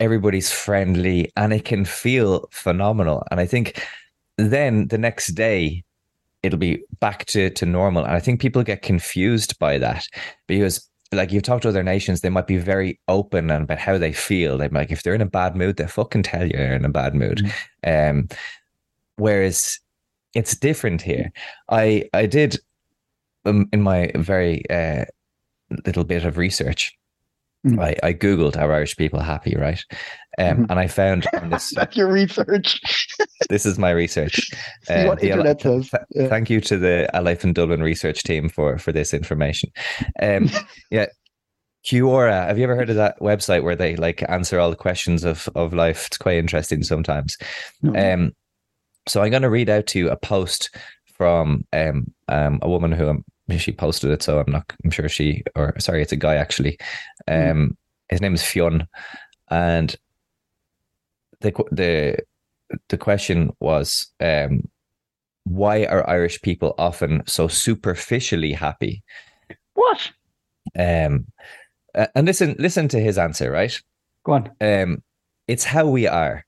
Everybody's 0.00 0.50
friendly, 0.50 1.30
and 1.36 1.52
it 1.52 1.64
can 1.64 1.84
feel 1.84 2.48
phenomenal. 2.50 3.22
And 3.30 3.38
I 3.40 3.46
think 3.46 3.86
then 4.38 4.88
the 4.88 4.98
next 4.98 5.28
day 5.34 5.84
it'll 6.42 6.58
be 6.58 6.82
back 7.00 7.24
to 7.26 7.50
to 7.50 7.66
normal. 7.66 8.04
And 8.04 8.14
I 8.14 8.20
think 8.20 8.40
people 8.40 8.62
get 8.62 8.82
confused 8.82 9.58
by 9.58 9.78
that 9.78 10.06
because. 10.46 10.88
Like 11.12 11.30
you've 11.30 11.44
talked 11.44 11.62
to 11.62 11.68
other 11.68 11.84
nations, 11.84 12.22
they 12.22 12.30
might 12.30 12.48
be 12.48 12.56
very 12.56 12.98
open 13.06 13.48
and 13.48 13.64
about 13.64 13.78
how 13.78 13.98
they 13.98 14.12
feel. 14.12 14.58
They 14.58 14.68
might, 14.68 14.80
like, 14.80 14.90
if 14.90 15.04
they're 15.04 15.14
in 15.14 15.20
a 15.20 15.26
bad 15.26 15.54
mood, 15.54 15.76
they 15.76 15.86
fucking 15.86 16.24
tell 16.24 16.44
you 16.44 16.56
they're 16.56 16.74
in 16.74 16.84
a 16.84 16.88
bad 16.88 17.14
mood. 17.14 17.40
Um, 17.86 18.26
whereas 19.14 19.78
it's 20.34 20.56
different 20.56 21.02
here. 21.02 21.32
I 21.70 22.08
I 22.12 22.26
did 22.26 22.58
um, 23.44 23.68
in 23.72 23.82
my 23.82 24.10
very 24.14 24.68
uh, 24.70 25.04
little 25.86 26.04
bit 26.04 26.24
of 26.24 26.36
research. 26.38 26.92
Mm. 27.66 27.80
I, 27.82 27.96
I 28.02 28.12
googled 28.12 28.58
are 28.58 28.70
Irish 28.72 28.94
people 28.96 29.20
happy, 29.20 29.56
right? 29.56 29.82
Um, 30.38 30.58
Mhm. 30.58 30.66
and 30.70 30.78
I 30.78 30.86
found 30.86 31.26
this 31.50 31.72
That's 31.74 31.96
your 31.96 32.12
research. 32.12 32.78
this 33.48 33.64
is 33.64 33.78
my 33.78 33.90
research. 33.90 34.38
What 34.88 35.20
the- 35.20 35.30
internet 35.30 35.62
says. 35.62 35.88
th- 35.90 36.02
Yeah. 36.10 36.28
Thank 36.28 36.50
you 36.50 36.60
to 36.60 36.76
the 36.76 37.08
A 37.14 37.22
Life 37.22 37.42
in 37.42 37.54
Dublin 37.54 37.82
research 37.82 38.22
team 38.22 38.50
for 38.50 38.76
for 38.78 38.92
this 38.92 39.14
information. 39.14 39.70
Um, 40.20 40.50
yeah, 40.90 41.06
Quora. 41.86 42.46
Have 42.48 42.58
you 42.58 42.64
ever 42.64 42.76
heard 42.76 42.90
of 42.90 42.96
that 42.96 43.18
website 43.20 43.62
where 43.62 43.76
they 43.76 43.96
like 43.96 44.22
answer 44.28 44.58
all 44.60 44.70
the 44.70 44.76
questions 44.76 45.24
of 45.24 45.48
of 45.54 45.72
life? 45.72 46.06
It's 46.08 46.18
quite 46.18 46.36
interesting 46.36 46.82
sometimes. 46.82 47.36
Um, 47.96 48.32
so 49.06 49.22
I'm 49.22 49.30
going 49.30 49.42
to 49.42 49.50
read 49.50 49.68
out 49.68 49.86
to 49.88 49.98
you 49.98 50.10
a 50.10 50.16
post 50.16 50.74
from 51.16 51.64
um, 51.72 52.12
um, 52.28 52.58
a 52.62 52.68
woman 52.68 52.92
who 52.92 53.08
um, 53.08 53.24
she 53.56 53.72
posted 53.72 54.10
it. 54.10 54.22
So 54.22 54.40
I'm 54.40 54.50
not. 54.50 54.72
I'm 54.84 54.90
sure 54.90 55.08
she 55.08 55.42
or 55.54 55.78
sorry, 55.78 56.02
it's 56.02 56.12
a 56.12 56.16
guy 56.16 56.36
actually. 56.36 56.78
Um, 57.28 57.76
his 58.08 58.20
name 58.20 58.34
is 58.34 58.42
Fionn, 58.42 58.86
and 59.50 59.94
the 61.40 61.52
the 61.70 62.18
the 62.88 62.98
question 62.98 63.50
was 63.60 64.10
um, 64.20 64.68
why 65.44 65.84
are 65.84 66.08
Irish 66.08 66.40
people 66.42 66.74
often 66.78 67.22
so 67.26 67.48
superficially 67.48 68.52
happy? 68.52 69.02
what? 69.74 70.10
Um, 70.78 71.26
and 71.94 72.26
listen, 72.26 72.56
listen 72.58 72.88
to 72.88 72.98
his 72.98 73.18
answer, 73.18 73.50
right? 73.50 73.80
Go 74.24 74.32
on. 74.32 74.50
Um, 74.60 75.02
it's 75.46 75.64
how 75.64 75.86
we 75.86 76.06
are. 76.06 76.44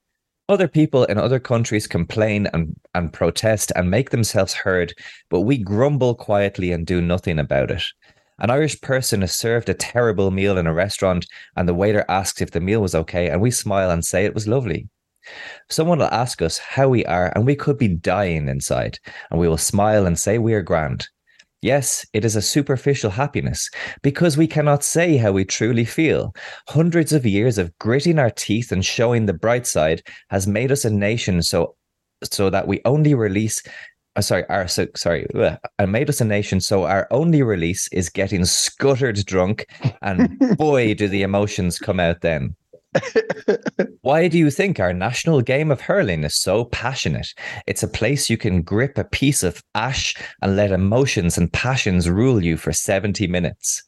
Other 0.48 0.68
people 0.68 1.04
in 1.04 1.18
other 1.18 1.40
countries 1.40 1.88
complain 1.88 2.46
and, 2.52 2.76
and 2.94 3.12
protest 3.12 3.72
and 3.74 3.90
make 3.90 4.10
themselves 4.10 4.54
heard, 4.54 4.94
but 5.28 5.40
we 5.40 5.58
grumble 5.58 6.14
quietly 6.14 6.70
and 6.70 6.86
do 6.86 7.00
nothing 7.00 7.40
about 7.40 7.72
it. 7.72 7.82
An 8.38 8.50
Irish 8.50 8.80
person 8.80 9.24
is 9.24 9.32
served 9.32 9.68
a 9.68 9.74
terrible 9.74 10.30
meal 10.30 10.56
in 10.56 10.68
a 10.68 10.72
restaurant, 10.72 11.26
and 11.56 11.68
the 11.68 11.74
waiter 11.74 12.04
asks 12.08 12.40
if 12.40 12.52
the 12.52 12.60
meal 12.60 12.80
was 12.80 12.94
okay, 12.94 13.28
and 13.28 13.40
we 13.40 13.50
smile 13.50 13.90
and 13.90 14.04
say 14.04 14.24
it 14.24 14.34
was 14.34 14.46
lovely. 14.46 14.88
Someone 15.68 15.98
will 15.98 16.06
ask 16.06 16.40
us 16.40 16.58
how 16.58 16.90
we 16.90 17.04
are, 17.06 17.32
and 17.34 17.44
we 17.44 17.56
could 17.56 17.76
be 17.76 17.88
dying 17.88 18.48
inside, 18.48 19.00
and 19.30 19.40
we 19.40 19.48
will 19.48 19.56
smile 19.56 20.06
and 20.06 20.16
say 20.16 20.38
we 20.38 20.54
are 20.54 20.62
grand. 20.62 21.08
Yes, 21.62 22.06
it 22.12 22.24
is 22.24 22.36
a 22.36 22.42
superficial 22.42 23.10
happiness 23.10 23.70
because 24.02 24.36
we 24.36 24.46
cannot 24.46 24.84
say 24.84 25.16
how 25.16 25.32
we 25.32 25.44
truly 25.44 25.84
feel. 25.84 26.34
Hundreds 26.68 27.12
of 27.12 27.26
years 27.26 27.58
of 27.58 27.76
gritting 27.78 28.18
our 28.18 28.30
teeth 28.30 28.72
and 28.72 28.84
showing 28.84 29.26
the 29.26 29.32
bright 29.32 29.66
side 29.66 30.02
has 30.28 30.46
made 30.46 30.70
us 30.70 30.84
a 30.84 30.90
nation 30.90 31.42
so 31.42 31.74
so 32.22 32.50
that 32.50 32.66
we 32.66 32.80
only 32.84 33.14
release 33.14 33.62
uh, 34.16 34.22
sorry, 34.22 34.48
our 34.48 34.66
so, 34.66 34.86
sorry, 34.96 35.26
and 35.78 35.92
made 35.92 36.08
us 36.08 36.22
a 36.22 36.24
nation. 36.24 36.58
So 36.58 36.84
our 36.84 37.06
only 37.10 37.42
release 37.42 37.86
is 37.92 38.08
getting 38.08 38.46
scuttered 38.46 39.24
drunk, 39.26 39.66
and 40.00 40.38
boy, 40.56 40.94
do 40.94 41.06
the 41.06 41.22
emotions 41.22 41.78
come 41.78 42.00
out 42.00 42.22
then. 42.22 42.56
Why 44.02 44.28
do 44.28 44.38
you 44.38 44.50
think 44.50 44.78
our 44.78 44.92
national 44.92 45.42
game 45.42 45.70
of 45.70 45.80
hurling 45.80 46.24
is 46.24 46.40
so 46.40 46.64
passionate? 46.66 47.28
It's 47.66 47.82
a 47.82 47.88
place 47.88 48.30
you 48.30 48.36
can 48.36 48.62
grip 48.62 48.98
a 48.98 49.04
piece 49.04 49.42
of 49.42 49.62
ash 49.74 50.14
and 50.42 50.56
let 50.56 50.72
emotions 50.72 51.36
and 51.38 51.52
passions 51.52 52.08
rule 52.08 52.42
you 52.42 52.56
for 52.56 52.72
70 52.72 53.26
minutes. 53.26 53.82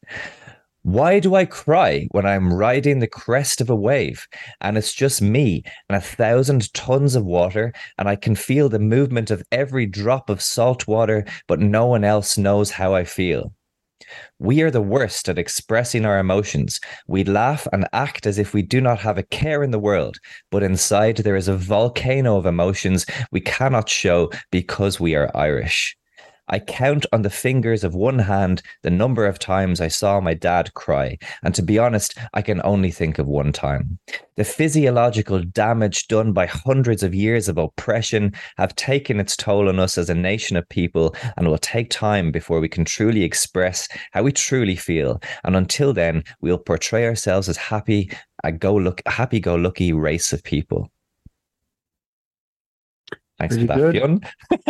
Why 0.83 1.19
do 1.19 1.35
I 1.35 1.45
cry 1.45 2.07
when 2.13 2.25
I'm 2.25 2.53
riding 2.53 3.01
the 3.01 3.09
crest 3.09 3.61
of 3.61 3.69
a 3.69 3.77
wave 3.77 4.27
and 4.61 4.79
it's 4.79 4.95
just 4.95 5.21
me 5.21 5.63
and 5.89 5.99
a 5.99 6.01
thousand 6.01 6.73
tons 6.73 7.15
of 7.15 7.25
water 7.25 7.73
and 7.99 8.09
I 8.09 8.17
can 8.17 8.35
feel 8.35 8.69
the 8.69 8.79
movement 8.79 9.31
of 9.31 9.43
every 9.53 9.87
drop 9.87 10.31
of 10.31 10.41
salt 10.41 10.87
water, 10.87 11.27
but 11.47 11.61
no 11.61 11.87
one 11.87 12.05
else 12.05 12.39
knows 12.39 12.71
how 12.71 12.95
I 12.95 13.05
feel? 13.05 13.53
We 14.39 14.63
are 14.63 14.71
the 14.71 14.81
worst 14.81 15.29
at 15.29 15.39
expressing 15.39 16.05
our 16.05 16.19
emotions. 16.19 16.81
We 17.09 17.25
laugh 17.25 17.67
and 17.73 17.89
act 17.93 18.27
as 18.27 18.39
if 18.39 18.55
we 18.55 18.63
do 18.63 18.81
not 18.81 19.01
have 19.01 19.19
a 19.19 19.25
care 19.25 19.63
in 19.63 19.73
the 19.73 19.79
world, 19.79 20.19
but 20.51 20.63
inside 20.63 21.19
there 21.19 21.37
is 21.37 21.49
a 21.49 21.57
volcano 21.57 22.37
of 22.37 22.47
emotions 22.47 23.05
we 23.33 23.41
cannot 23.41 23.89
show 23.89 24.31
because 24.53 25.01
we 25.01 25.17
are 25.17 25.37
Irish. 25.37 25.98
I 26.51 26.59
count 26.59 27.05
on 27.13 27.23
the 27.23 27.31
fingers 27.31 27.85
of 27.85 27.95
one 27.95 28.19
hand 28.19 28.63
the 28.83 28.91
number 28.91 29.27
of 29.27 29.39
times 29.39 29.81
I 29.81 29.89
saw 29.89 30.21
my 30.21 30.35
dad 30.35 30.73
cry, 30.75 31.19
and 31.43 31.55
to 31.55 31.63
be 31.63 31.79
honest, 31.79 32.17
I 32.33 32.43
can 32.43 32.63
only 32.65 32.91
think 32.91 33.19
of 33.19 33.27
one 33.27 33.53
time. 33.53 33.99
The 34.37 34.45
physiological 34.45 35.43
damage 35.43 36.09
done 36.09 36.33
by 36.33 36.47
hundreds 36.47 37.03
of 37.03 37.15
years 37.15 37.49
of 37.49 37.59
oppression 37.59 38.33
have 38.57 38.75
taken 38.77 39.21
its 39.21 39.37
toll 39.37 39.69
on 39.69 39.79
us 39.79 39.99
as 39.99 40.09
a 40.09 40.15
nation 40.15 40.57
of 40.57 40.69
people, 40.69 41.15
and 41.37 41.49
will 41.49 41.59
take 41.59 41.91
time 41.91 42.31
before 42.31 42.61
we 42.61 42.69
can 42.69 42.85
truly 42.85 43.25
express 43.25 43.89
how 44.13 44.23
we 44.23 44.33
truly 44.33 44.77
feel. 44.77 45.21
And 45.45 45.55
until 45.55 45.93
then, 45.93 46.25
we'll 46.41 46.59
portray 46.59 47.05
ourselves 47.05 47.49
as 47.49 47.57
happy, 47.57 48.11
a 48.45 48.53
go 48.53 48.75
look, 48.75 49.03
happy 49.07 49.41
go 49.41 49.55
lucky 49.55 49.93
race 49.93 50.33
of 50.33 50.43
people. 50.45 50.91
Thanks 53.39 53.55
Pretty 53.55 53.69
for 53.69 53.75
that, 53.75 53.93
good. 53.93 53.95
Fionn. 53.95 54.21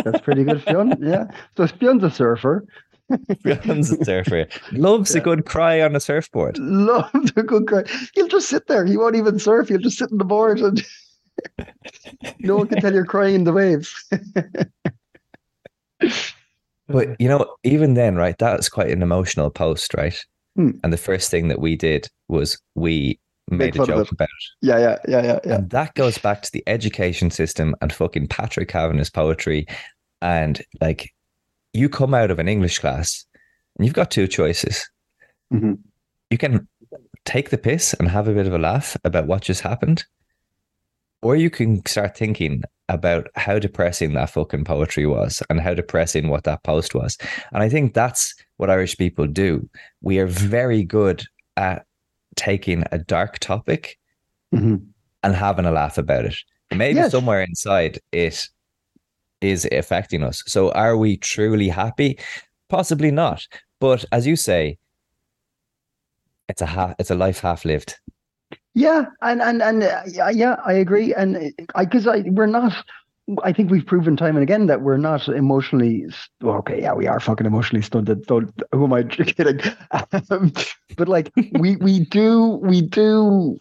That's 0.03 0.21
pretty 0.21 0.43
good, 0.43 0.61
Fionn. 0.63 0.97
Yeah. 1.01 1.25
So 1.57 1.65
Fionn's 1.67 2.03
a 2.03 2.11
surfer. 2.11 2.65
Fionn's 3.41 3.91
a 3.91 4.03
surfer. 4.05 4.47
Loves 4.71 5.15
a 5.15 5.19
good 5.19 5.45
cry 5.45 5.81
on 5.81 5.95
a 5.95 5.99
surfboard. 5.99 6.57
Loves 6.59 7.33
a 7.35 7.43
good 7.43 7.67
cry. 7.67 7.83
He'll 8.13 8.27
just 8.27 8.49
sit 8.49 8.67
there. 8.67 8.85
He 8.85 8.97
won't 8.97 9.15
even 9.15 9.39
surf. 9.39 9.69
He'll 9.69 9.79
just 9.79 9.97
sit 9.97 10.11
on 10.11 10.19
the 10.19 10.25
board 10.25 10.59
and 10.59 10.83
no 12.39 12.57
one 12.57 12.67
can 12.67 12.79
tell 12.81 12.93
you're 12.93 13.05
crying 13.05 13.35
in 13.35 13.43
the 13.43 13.53
waves. 13.53 13.93
But 16.89 17.21
you 17.21 17.27
know, 17.27 17.55
even 17.63 17.93
then, 17.93 18.15
right, 18.15 18.35
that 18.39 18.57
was 18.57 18.67
quite 18.67 18.89
an 18.89 19.03
emotional 19.03 19.51
post, 19.51 19.93
right? 19.93 20.17
Hmm. 20.55 20.71
And 20.83 20.91
the 20.91 20.97
first 20.97 21.29
thing 21.29 21.47
that 21.49 21.61
we 21.61 21.75
did 21.75 22.07
was 22.27 22.59
we 22.73 23.19
made 23.51 23.75
a 23.75 23.85
joke 23.85 24.11
about 24.11 24.29
it. 24.29 24.45
yeah, 24.61 24.77
yeah, 24.77 24.97
yeah, 25.07 25.23
yeah, 25.23 25.39
yeah. 25.45 25.55
And 25.55 25.69
that 25.71 25.95
goes 25.95 26.17
back 26.17 26.41
to 26.43 26.51
the 26.51 26.63
education 26.67 27.31
system 27.31 27.75
and 27.81 27.91
fucking 27.91 28.27
Patrick 28.27 28.69
Kavanagh's 28.69 29.09
poetry. 29.09 29.65
And 30.21 30.61
like, 30.81 31.13
you 31.73 31.89
come 31.89 32.13
out 32.13 32.31
of 32.31 32.39
an 32.39 32.47
English 32.47 32.79
class 32.79 33.25
and 33.77 33.85
you've 33.85 33.95
got 33.95 34.11
two 34.11 34.27
choices. 34.27 34.89
Mhm. 35.53 35.79
You 36.29 36.37
can 36.37 36.67
take 37.25 37.49
the 37.49 37.57
piss 37.57 37.93
and 37.93 38.07
have 38.09 38.27
a 38.27 38.33
bit 38.33 38.47
of 38.47 38.53
a 38.53 38.57
laugh 38.59 38.97
about 39.03 39.27
what 39.27 39.41
just 39.41 39.61
happened, 39.61 40.03
or 41.21 41.35
you 41.35 41.49
can 41.49 41.85
start 41.85 42.17
thinking 42.17 42.63
about 42.87 43.27
how 43.35 43.59
depressing 43.59 44.13
that 44.13 44.29
fucking 44.31 44.63
poetry 44.63 45.05
was 45.05 45.43
and 45.49 45.59
how 45.61 45.73
depressing 45.73 46.29
what 46.29 46.43
that 46.43 46.63
post 46.63 46.95
was. 46.95 47.17
And 47.51 47.61
I 47.61 47.69
think 47.69 47.93
that's 47.93 48.33
what 48.57 48.69
Irish 48.69 48.97
people 48.97 49.27
do. 49.27 49.69
We 50.01 50.17
are 50.19 50.25
very 50.25 50.83
good 50.83 51.23
at 51.55 51.85
taking 52.39 52.83
a 52.91 52.97
dark 52.97 53.39
topic 53.39 53.97
Mhm. 54.53 54.85
and 55.23 55.35
having 55.35 55.65
a 55.65 55.71
laugh 55.71 55.97
about 55.97 56.25
it. 56.25 56.35
Maybe 56.71 56.99
Yes. 56.99 57.11
somewhere 57.11 57.41
inside 57.41 57.99
it 58.11 58.47
is 59.41 59.67
affecting 59.71 60.23
us. 60.23 60.43
So 60.47 60.71
are 60.71 60.95
we 60.97 61.17
truly 61.17 61.69
happy? 61.69 62.17
Possibly 62.69 63.11
not. 63.11 63.47
But 63.79 64.05
as 64.11 64.25
you 64.25 64.35
say, 64.35 64.77
it's 66.47 66.61
a 66.61 66.65
half, 66.65 66.95
it's 66.99 67.11
a 67.11 67.15
life 67.15 67.39
half 67.41 67.65
lived. 67.65 67.95
Yeah, 68.73 69.05
and 69.21 69.41
and 69.41 69.61
and 69.61 69.83
uh, 69.83 70.01
yeah, 70.07 70.29
yeah, 70.29 70.55
I 70.65 70.73
agree. 70.73 71.13
And 71.13 71.53
I 71.75 71.85
because 71.85 72.07
I 72.07 72.23
we're 72.27 72.45
not. 72.47 72.73
I 73.43 73.53
think 73.53 73.69
we've 73.69 73.85
proven 73.85 74.15
time 74.15 74.35
and 74.35 74.43
again 74.43 74.67
that 74.67 74.81
we're 74.81 74.97
not 74.97 75.27
emotionally. 75.27 76.05
Well, 76.41 76.55
okay, 76.57 76.81
yeah, 76.81 76.93
we 76.93 77.07
are 77.07 77.19
fucking 77.19 77.45
emotionally 77.45 77.81
stunted. 77.81 78.25
Don't 78.25 78.51
who 78.71 78.85
am 78.85 78.93
I 78.93 79.03
kidding? 79.03 79.59
Um, 80.31 80.53
but 80.97 81.07
like 81.07 81.31
we 81.59 81.75
we 81.77 81.99
do 81.99 82.59
we 82.61 82.81
do. 82.81 83.59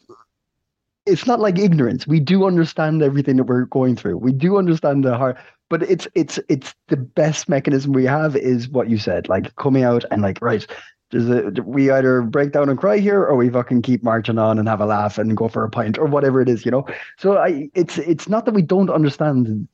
It's 1.06 1.26
not 1.26 1.40
like 1.40 1.58
ignorance. 1.58 2.06
We 2.06 2.20
do 2.20 2.44
understand 2.46 3.02
everything 3.02 3.36
that 3.36 3.44
we're 3.44 3.64
going 3.64 3.96
through. 3.96 4.18
We 4.18 4.32
do 4.32 4.58
understand 4.58 5.04
the 5.04 5.16
heart. 5.16 5.38
But 5.70 5.82
it's 5.82 6.08
it's 6.14 6.38
it's 6.48 6.74
the 6.88 6.96
best 6.96 7.48
mechanism 7.48 7.92
we 7.92 8.04
have 8.04 8.36
is 8.36 8.68
what 8.68 8.88
you 8.88 8.96
said, 8.96 9.28
like 9.28 9.54
coming 9.56 9.82
out 9.82 10.04
and 10.10 10.22
like 10.22 10.38
right. 10.40 10.66
There's 11.10 11.28
a 11.28 11.62
we 11.62 11.90
either 11.90 12.22
break 12.22 12.52
down 12.52 12.68
and 12.68 12.78
cry 12.78 12.98
here, 12.98 13.22
or 13.22 13.34
we 13.34 13.48
fucking 13.48 13.82
keep 13.82 14.02
marching 14.02 14.38
on 14.38 14.58
and 14.58 14.68
have 14.68 14.80
a 14.80 14.86
laugh 14.86 15.16
and 15.16 15.36
go 15.36 15.48
for 15.48 15.64
a 15.64 15.70
pint 15.70 15.98
or 15.98 16.06
whatever 16.06 16.42
it 16.42 16.48
is, 16.48 16.64
you 16.66 16.70
know. 16.70 16.86
So 17.16 17.38
I, 17.38 17.70
it's 17.74 17.96
it's 17.98 18.28
not 18.28 18.44
that 18.44 18.54
we 18.54 18.62
don't 18.62 18.90
understand 18.90 19.66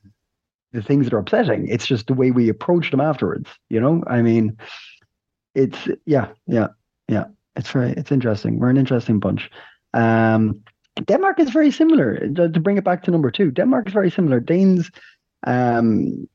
the 0.73 0.83
things 0.83 1.07
that 1.07 1.15
are 1.15 1.19
upsetting. 1.19 1.67
It's 1.69 1.87
just 1.87 2.07
the 2.07 2.15
way 2.15 2.31
we 2.31 2.49
approach 2.49 2.91
them 2.91 3.01
afterwards, 3.01 3.49
you 3.69 3.81
know. 3.81 4.05
I 4.07 4.23
mean, 4.23 4.57
it's 5.55 5.89
yeah, 6.07 6.29
yeah, 6.47 6.69
yeah. 7.09 7.25
It's 7.57 7.71
very 7.71 7.93
it's 7.93 8.13
interesting. 8.13 8.61
We're 8.61 8.71
an 8.71 8.77
interesting 8.77 9.19
bunch. 9.19 9.51
Um, 9.93 10.63
Denmark 11.05 11.41
is 11.41 11.51
very 11.51 11.73
similar. 11.73 12.29
To 12.29 12.49
to 12.49 12.61
bring 12.61 12.77
it 12.77 12.85
back 12.85 13.03
to 13.05 13.11
number 13.11 13.33
two, 13.33 13.51
Denmark 13.51 13.89
is 13.89 13.93
very 13.93 14.11
similar. 14.11 14.39
Danes, 14.39 14.91
um, 15.47 16.29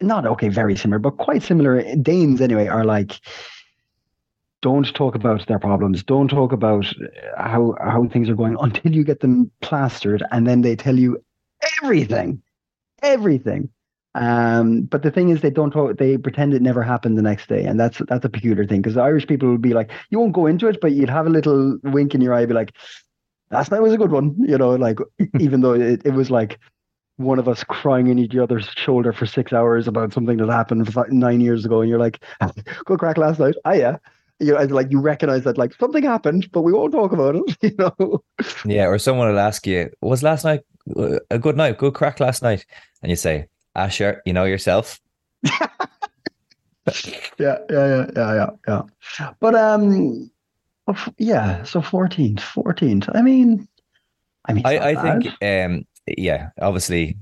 not 0.00 0.26
okay, 0.26 0.48
very 0.48 0.76
similar, 0.76 0.98
but 0.98 1.16
quite 1.16 1.42
similar. 1.42 1.82
Danes 1.96 2.42
anyway 2.42 2.66
are 2.66 2.84
like 2.84 3.20
don't 4.60 4.92
talk 4.94 5.14
about 5.14 5.46
their 5.46 5.58
problems. 5.58 6.02
Don't 6.02 6.28
talk 6.28 6.52
about 6.52 6.86
how 7.36 7.76
how 7.80 8.08
things 8.08 8.28
are 8.28 8.34
going 8.34 8.56
until 8.60 8.92
you 8.92 9.04
get 9.04 9.20
them 9.20 9.50
plastered, 9.60 10.22
and 10.30 10.46
then 10.46 10.62
they 10.62 10.76
tell 10.76 10.98
you 10.98 11.22
everything, 11.82 12.42
everything. 13.02 13.70
Um, 14.14 14.82
but 14.82 15.02
the 15.02 15.10
thing 15.10 15.28
is, 15.28 15.42
they 15.42 15.50
don't 15.50 15.70
talk, 15.70 15.96
they 15.98 16.16
pretend 16.18 16.54
it 16.54 16.62
never 16.62 16.82
happened 16.82 17.16
the 17.16 17.22
next 17.22 17.48
day, 17.48 17.64
and 17.64 17.78
that's 17.78 18.00
that's 18.08 18.24
a 18.24 18.28
peculiar 18.28 18.66
thing 18.66 18.82
because 18.82 18.96
Irish 18.96 19.26
people 19.26 19.50
would 19.50 19.62
be 19.62 19.74
like, 19.74 19.90
you 20.10 20.18
won't 20.18 20.32
go 20.32 20.46
into 20.46 20.66
it, 20.66 20.80
but 20.80 20.92
you'd 20.92 21.10
have 21.10 21.26
a 21.26 21.30
little 21.30 21.78
wink 21.84 22.14
in 22.14 22.20
your 22.20 22.34
eye, 22.34 22.46
be 22.46 22.54
like, 22.54 22.74
last 23.50 23.70
night 23.70 23.82
was 23.82 23.92
a 23.92 23.98
good 23.98 24.10
one, 24.10 24.34
you 24.40 24.58
know, 24.58 24.70
like 24.74 24.98
even 25.40 25.60
though 25.60 25.74
it, 25.74 26.02
it 26.04 26.14
was 26.14 26.30
like 26.30 26.58
one 27.16 27.38
of 27.38 27.48
us 27.48 27.64
crying 27.64 28.06
in 28.08 28.18
each 28.18 28.36
other's 28.36 28.68
shoulder 28.76 29.12
for 29.12 29.26
six 29.26 29.52
hours 29.52 29.88
about 29.88 30.12
something 30.12 30.36
that 30.36 30.48
happened 30.48 30.88
nine 31.10 31.40
years 31.40 31.64
ago, 31.64 31.80
and 31.80 31.88
you're 31.88 31.98
like, 31.98 32.22
good 32.86 32.98
crack 32.98 33.18
last 33.18 33.38
night, 33.38 33.54
ah 33.64 33.72
yeah, 33.72 33.98
you 34.40 34.52
know, 34.52 34.62
like 34.64 34.90
you 34.90 35.00
recognize 35.00 35.44
that 35.44 35.58
like 35.58 35.74
something 35.74 36.02
happened, 36.02 36.50
but 36.52 36.62
we 36.62 36.72
won't 36.72 36.92
talk 36.92 37.12
about 37.12 37.36
it, 37.36 37.56
you 37.62 37.74
know. 37.78 38.22
Yeah, 38.64 38.86
or 38.86 38.98
someone 38.98 39.28
will 39.28 39.38
ask 39.38 39.66
you, 39.66 39.90
"Was 40.00 40.22
last 40.22 40.44
night 40.44 40.60
a 41.30 41.38
good 41.38 41.56
night? 41.56 41.78
Good 41.78 41.94
crack 41.94 42.20
last 42.20 42.42
night?" 42.42 42.64
And 43.02 43.10
you 43.10 43.16
say, 43.16 43.48
"Asher, 43.74 44.22
you 44.24 44.32
know 44.32 44.44
yourself." 44.44 45.00
yeah, 45.42 45.66
yeah, 47.38 47.56
yeah, 47.70 48.06
yeah, 48.16 48.50
yeah, 48.66 48.82
yeah. 49.18 49.32
But 49.40 49.54
um, 49.54 50.30
yeah. 51.18 51.62
So 51.64 51.82
fourteenth, 51.82 52.40
fourteenth. 52.40 53.08
I 53.14 53.22
mean, 53.22 53.66
I 54.46 54.52
mean, 54.52 54.66
I, 54.66 54.90
I 54.90 54.94
think 54.94 55.34
um, 55.42 55.84
yeah, 56.06 56.50
obviously, 56.60 57.18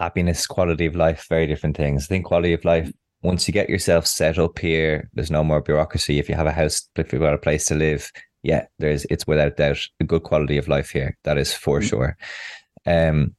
happiness, 0.00 0.46
quality 0.46 0.86
of 0.86 0.96
life, 0.96 1.26
very 1.28 1.46
different 1.46 1.76
things. 1.76 2.04
I 2.04 2.06
think 2.06 2.24
quality 2.24 2.54
of 2.54 2.64
life 2.64 2.90
once 3.22 3.46
you 3.46 3.52
get 3.52 3.70
yourself 3.70 4.06
set 4.06 4.38
up 4.38 4.58
here, 4.58 5.08
there's 5.14 5.30
no 5.30 5.44
more 5.44 5.60
bureaucracy. 5.60 6.18
If 6.18 6.28
you 6.28 6.34
have 6.34 6.46
a 6.46 6.52
house, 6.52 6.88
if 6.96 7.12
you've 7.12 7.22
got 7.22 7.34
a 7.34 7.38
place 7.38 7.64
to 7.66 7.74
live, 7.74 8.10
yeah, 8.42 8.66
there's 8.78 9.04
it's 9.06 9.26
without 9.26 9.56
doubt 9.56 9.78
a 10.00 10.04
good 10.04 10.24
quality 10.24 10.58
of 10.58 10.68
life 10.68 10.90
here. 10.90 11.16
That 11.24 11.38
is 11.38 11.54
for 11.54 11.78
mm-hmm. 11.78 11.88
sure. 11.88 12.16
Um, 12.84 13.34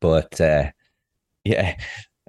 but 0.00 0.40
uh, 0.40 0.70
yeah, 1.44 1.76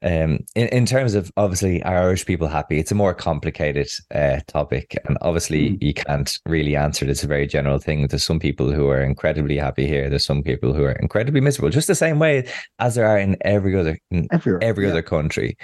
um, 0.02 0.40
in, 0.56 0.68
in 0.68 0.86
terms 0.86 1.14
of 1.14 1.32
obviously 1.36 1.84
are 1.84 1.98
Irish 1.98 2.26
people 2.26 2.48
happy? 2.48 2.80
It's 2.80 2.92
a 2.92 2.96
more 2.96 3.14
complicated 3.14 3.90
uh, 4.14 4.40
topic, 4.48 4.98
and 5.06 5.18
obviously 5.22 5.72
mm. 5.72 5.84
you 5.84 5.94
can't 5.94 6.38
really 6.46 6.76
answer 6.76 7.04
it. 7.06 7.12
It's 7.12 7.24
a 7.24 7.28
very 7.28 7.48
general 7.48 7.80
thing. 7.80 8.08
There's 8.08 8.24
some 8.24 8.40
people 8.40 8.72
who 8.72 8.88
are 8.90 9.02
incredibly 9.02 9.58
happy 9.58 9.88
here. 9.88 10.10
There's 10.10 10.26
some 10.26 10.44
people 10.44 10.74
who 10.74 10.84
are 10.84 10.94
incredibly 10.94 11.42
miserable, 11.42 11.70
just 11.70 11.88
the 11.88 11.96
same 11.96 12.20
way 12.20 12.48
as 12.80 12.96
there 12.96 13.08
are 13.08 13.18
in 13.18 13.38
every 13.42 13.78
other 13.78 13.98
in 14.12 14.28
Everywhere, 14.32 14.64
every 14.64 14.86
yeah. 14.86 14.92
other 14.92 15.02
country. 15.02 15.58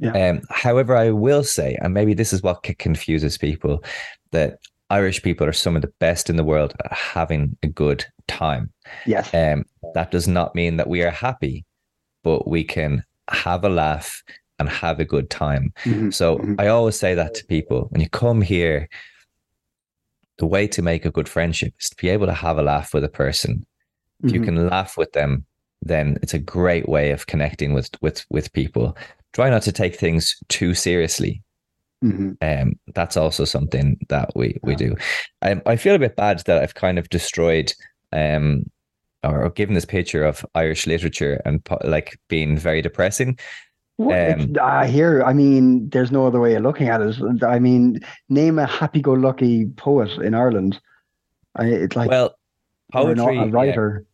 Yeah. 0.00 0.30
Um, 0.30 0.40
however, 0.48 0.96
I 0.96 1.10
will 1.10 1.44
say, 1.44 1.76
and 1.80 1.92
maybe 1.94 2.14
this 2.14 2.32
is 2.32 2.42
what 2.42 2.62
confuses 2.62 3.36
people, 3.36 3.84
that 4.32 4.58
Irish 4.88 5.22
people 5.22 5.46
are 5.46 5.52
some 5.52 5.76
of 5.76 5.82
the 5.82 5.92
best 6.00 6.30
in 6.30 6.36
the 6.36 6.44
world 6.44 6.74
at 6.84 6.92
having 6.92 7.56
a 7.62 7.68
good 7.68 8.04
time. 8.26 8.72
Yes. 9.06 9.32
Um, 9.32 9.64
that 9.94 10.10
does 10.10 10.26
not 10.26 10.54
mean 10.54 10.78
that 10.78 10.88
we 10.88 11.02
are 11.02 11.10
happy, 11.10 11.64
but 12.24 12.48
we 12.48 12.64
can 12.64 13.04
have 13.28 13.62
a 13.64 13.68
laugh 13.68 14.22
and 14.58 14.68
have 14.68 14.98
a 14.98 15.04
good 15.04 15.30
time. 15.30 15.72
Mm-hmm. 15.84 16.10
So 16.10 16.38
mm-hmm. 16.38 16.54
I 16.58 16.68
always 16.68 16.98
say 16.98 17.14
that 17.14 17.34
to 17.34 17.46
people 17.46 17.86
when 17.90 18.00
you 18.00 18.08
come 18.08 18.40
here, 18.40 18.88
the 20.38 20.46
way 20.46 20.66
to 20.68 20.82
make 20.82 21.04
a 21.04 21.10
good 21.10 21.28
friendship 21.28 21.74
is 21.78 21.90
to 21.90 21.96
be 21.96 22.08
able 22.08 22.26
to 22.26 22.32
have 22.32 22.58
a 22.58 22.62
laugh 22.62 22.94
with 22.94 23.04
a 23.04 23.08
person. 23.08 23.66
If 24.22 24.26
mm-hmm. 24.26 24.34
you 24.34 24.40
can 24.42 24.68
laugh 24.68 24.96
with 24.96 25.12
them, 25.12 25.44
then 25.82 26.18
it's 26.22 26.34
a 26.34 26.38
great 26.38 26.88
way 26.88 27.10
of 27.10 27.26
connecting 27.26 27.72
with 27.72 27.90
with 28.02 28.26
with 28.30 28.52
people 28.52 28.96
try 29.32 29.50
not 29.50 29.62
to 29.62 29.72
take 29.72 29.96
things 29.96 30.36
too 30.48 30.74
seriously. 30.74 31.42
Mm-hmm. 32.04 32.32
Um, 32.40 32.72
that's 32.94 33.16
also 33.16 33.44
something 33.44 33.98
that 34.08 34.30
we 34.34 34.58
we 34.62 34.74
do. 34.74 34.96
Um, 35.42 35.60
I 35.66 35.76
feel 35.76 35.94
a 35.94 35.98
bit 35.98 36.16
bad 36.16 36.42
that 36.46 36.62
I've 36.62 36.74
kind 36.74 36.98
of 36.98 37.08
destroyed 37.10 37.72
um 38.12 38.64
or 39.22 39.50
given 39.50 39.74
this 39.74 39.84
picture 39.84 40.24
of 40.24 40.44
Irish 40.54 40.86
literature 40.86 41.42
and 41.44 41.60
like 41.84 42.18
being 42.28 42.56
very 42.56 42.82
depressing. 42.82 43.38
Um, 43.98 44.54
I 44.62 44.86
hear. 44.86 45.22
I 45.22 45.34
mean, 45.34 45.90
there's 45.90 46.10
no 46.10 46.26
other 46.26 46.40
way 46.40 46.54
of 46.54 46.62
looking 46.62 46.88
at 46.88 47.02
it. 47.02 47.44
I 47.44 47.58
mean, 47.58 48.00
name 48.30 48.58
a 48.58 48.66
happy-go-lucky 48.66 49.66
poet 49.76 50.10
in 50.22 50.32
Ireland. 50.32 50.80
I, 51.56 51.66
it's 51.66 51.96
like 51.96 52.08
well, 52.08 52.34
poetry, 52.92 53.36
a 53.36 53.46
writer. 53.46 54.06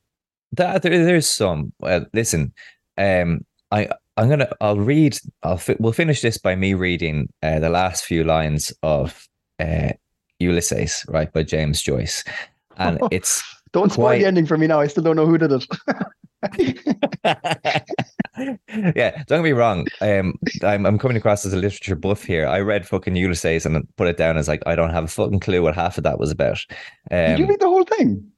Yeah, 0.59 0.73
that, 0.73 0.83
there, 0.83 1.05
there's 1.05 1.29
some. 1.29 1.73
Well, 1.79 2.05
listen, 2.13 2.53
um, 2.99 3.45
I 3.71 3.91
I'm 4.17 4.29
gonna. 4.29 4.49
I'll 4.61 4.79
read. 4.79 5.19
I'll. 5.43 5.59
Fi- 5.59 5.77
we'll 5.79 5.93
finish 5.93 6.23
this 6.23 6.39
by 6.39 6.57
me 6.57 6.75
reading 6.75 7.29
uh, 7.43 7.59
the 7.59 7.69
last 7.69 8.05
few 8.05 8.25
lines 8.25 8.73
of 8.83 9.29
uh, 9.59 9.91
Ulysses, 10.39 11.05
right, 11.09 11.33
by 11.33 11.43
James 11.43 11.83
Joyce, 11.83 12.25
and 12.77 12.99
it's. 13.11 13.43
don't 13.73 13.93
spoil 13.93 14.07
quite... 14.07 14.21
the 14.21 14.27
ending 14.27 14.47
for 14.47 14.57
me 14.57 14.67
now. 14.67 14.81
I 14.81 14.87
still 14.87 15.03
don't 15.03 15.17
know 15.17 15.27
who 15.27 15.39
did 15.39 15.53
it. 15.53 15.67
yeah, 18.97 19.23
don't 19.27 19.39
get 19.39 19.43
me 19.43 19.53
wrong. 19.53 19.87
Um, 20.01 20.39
I'm 20.63 20.87
I'm 20.87 20.99
coming 20.99 21.17
across 21.17 21.45
as 21.45 21.53
a 21.53 21.57
literature 21.57 21.97
buff 21.97 22.23
here. 22.23 22.47
I 22.47 22.61
read 22.61 22.87
fucking 22.87 23.17
Ulysses 23.17 23.67
and 23.67 23.87
put 23.97 24.09
it 24.09 24.17
down 24.17 24.39
as 24.39 24.49
like 24.49 24.63
I 24.67 24.77
don't 24.77 24.91
have 24.91 25.05
a 25.05 25.09
fucking 25.09 25.41
clue 25.41 25.63
what 25.63 25.75
half 25.75 25.99
of 25.99 26.05
that 26.05 26.19
was 26.19 26.31
about. 26.31 26.65
Um, 27.11 27.19
Did 27.19 27.39
you 27.39 27.45
um, 27.45 27.51
read 27.51 27.61
the 27.61 27.69
whole 27.69 27.85
thing? 27.85 28.31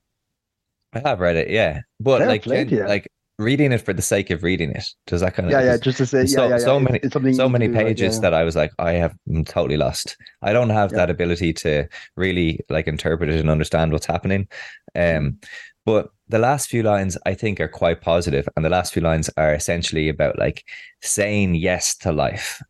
I 0.92 1.00
have 1.00 1.20
read 1.20 1.36
it, 1.36 1.50
yeah, 1.50 1.82
but 2.00 2.18
Fair 2.18 2.28
like, 2.28 2.46
like 2.46 3.08
reading 3.38 3.70
it 3.70 3.78
for 3.78 3.92
the 3.92 4.02
sake 4.02 4.30
of 4.30 4.42
reading 4.42 4.70
it. 4.72 4.84
Does 5.06 5.20
that 5.20 5.34
kind 5.34 5.46
of 5.46 5.52
yeah, 5.52 5.62
yeah, 5.62 5.76
just 5.76 5.98
to 5.98 6.06
say, 6.06 6.26
so, 6.26 6.44
yeah, 6.44 6.50
yeah, 6.50 6.58
so 6.58 6.80
many, 6.80 7.00
so 7.34 7.48
many 7.48 7.68
pages 7.68 8.16
yeah. 8.16 8.20
that 8.22 8.34
I 8.34 8.42
was 8.42 8.56
like, 8.56 8.72
I 8.78 8.92
have 8.92 9.16
I'm 9.28 9.44
totally 9.44 9.76
lost. 9.76 10.16
I 10.42 10.52
don't 10.52 10.70
have 10.70 10.90
that 10.90 11.10
ability 11.10 11.52
to 11.54 11.88
really 12.16 12.60
like 12.68 12.88
interpret 12.88 13.30
it 13.30 13.40
and 13.40 13.48
understand 13.48 13.92
what's 13.92 14.06
happening. 14.06 14.48
Um, 14.94 15.38
but 15.86 16.10
the 16.28 16.38
last 16.38 16.68
few 16.68 16.82
lines 16.82 17.16
I 17.24 17.34
think 17.34 17.60
are 17.60 17.68
quite 17.68 18.00
positive, 18.00 18.48
and 18.56 18.64
the 18.64 18.70
last 18.70 18.92
few 18.92 19.02
lines 19.02 19.30
are 19.36 19.54
essentially 19.54 20.08
about 20.08 20.38
like 20.38 20.64
saying 21.00 21.54
yes 21.54 21.96
to 21.98 22.12
life, 22.12 22.60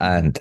and 0.00 0.38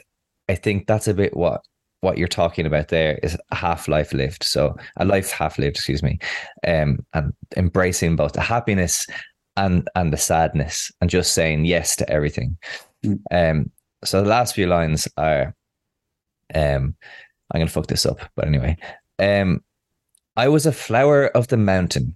I 0.50 0.56
think 0.56 0.88
that's 0.88 1.08
a 1.08 1.13
bit 1.13 1.38
what 1.38 1.62
what 2.02 2.17
you're 2.17 2.28
talking 2.28 2.65
about 2.65 2.89
there 2.89 3.19
is 3.24 3.38
a 3.52 3.56
half 3.56 3.88
life 3.88 4.13
lived. 4.13 4.43
So 4.43 4.76
a 4.98 5.06
life 5.06 5.32
half 5.32 5.58
lived, 5.58 5.78
excuse 5.78 6.04
me, 6.04 6.19
um, 6.67 7.06
and 7.13 7.34
embracing 7.56 8.15
both 8.15 8.34
the 8.34 8.41
happiness 8.41 9.08
and 9.57 9.89
and 9.95 10.11
the 10.11 10.17
sadness 10.17 10.91
and 11.01 11.09
just 11.09 11.33
saying 11.33 11.65
yes 11.65 11.95
to 11.97 12.09
everything. 12.09 12.57
Mm. 13.05 13.19
Um, 13.31 13.71
so 14.03 14.21
the 14.21 14.29
last 14.29 14.55
few 14.55 14.67
lines 14.67 15.07
are, 15.17 15.55
um, 16.53 16.95
I'm 17.51 17.61
gonna 17.61 17.67
fuck 17.67 17.87
this 17.87 18.05
up, 18.05 18.19
but 18.35 18.47
anyway, 18.47 18.77
um, 19.19 19.63
I 20.35 20.47
was 20.47 20.65
a 20.65 20.71
flower 20.71 21.27
of 21.27 21.47
the 21.47 21.57
mountain. 21.57 22.15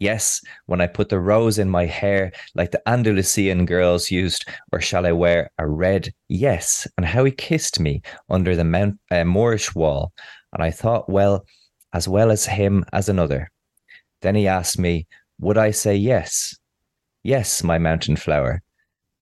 Yes, 0.00 0.40
when 0.66 0.80
I 0.80 0.86
put 0.86 1.08
the 1.08 1.18
rose 1.18 1.58
in 1.58 1.68
my 1.68 1.84
hair, 1.84 2.30
like 2.54 2.70
the 2.70 2.88
Andalusian 2.88 3.66
girls 3.66 4.12
used, 4.12 4.44
or 4.72 4.80
shall 4.80 5.04
I 5.04 5.12
wear 5.12 5.50
a 5.58 5.66
red? 5.66 6.12
Yes, 6.28 6.86
and 6.96 7.04
how 7.04 7.24
he 7.24 7.32
kissed 7.32 7.80
me 7.80 8.02
under 8.30 8.54
the 8.54 8.64
Mount 8.64 8.98
uh, 9.10 9.24
Moorish 9.24 9.74
wall, 9.74 10.12
and 10.52 10.62
I 10.62 10.70
thought, 10.70 11.08
well, 11.10 11.44
as 11.92 12.06
well 12.06 12.30
as 12.30 12.46
him 12.46 12.84
as 12.92 13.08
another. 13.08 13.50
Then 14.22 14.34
he 14.34 14.46
asked 14.46 14.78
me, 14.78 15.06
would 15.40 15.58
I 15.58 15.70
say 15.70 15.96
yes? 15.96 16.56
Yes, 17.28 17.62
my 17.62 17.76
mountain 17.76 18.16
flower. 18.16 18.62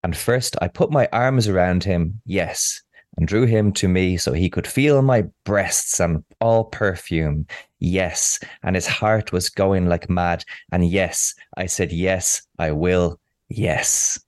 And 0.04 0.16
first 0.16 0.54
I 0.62 0.68
put 0.68 0.92
my 0.92 1.08
arms 1.12 1.48
around 1.48 1.82
him, 1.82 2.20
yes, 2.24 2.80
and 3.16 3.26
drew 3.26 3.46
him 3.46 3.72
to 3.72 3.88
me 3.88 4.16
so 4.16 4.32
he 4.32 4.48
could 4.48 4.64
feel 4.68 5.02
my 5.02 5.24
breasts 5.42 5.98
and 5.98 6.22
all 6.40 6.66
perfume. 6.66 7.48
Yes, 7.80 8.38
and 8.62 8.76
his 8.76 8.86
heart 8.86 9.32
was 9.32 9.48
going 9.50 9.88
like 9.88 10.08
mad. 10.08 10.44
And 10.70 10.88
yes, 10.88 11.34
I 11.56 11.66
said, 11.66 11.90
Yes, 11.90 12.42
I 12.60 12.70
will. 12.70 13.18
Yes. 13.48 14.20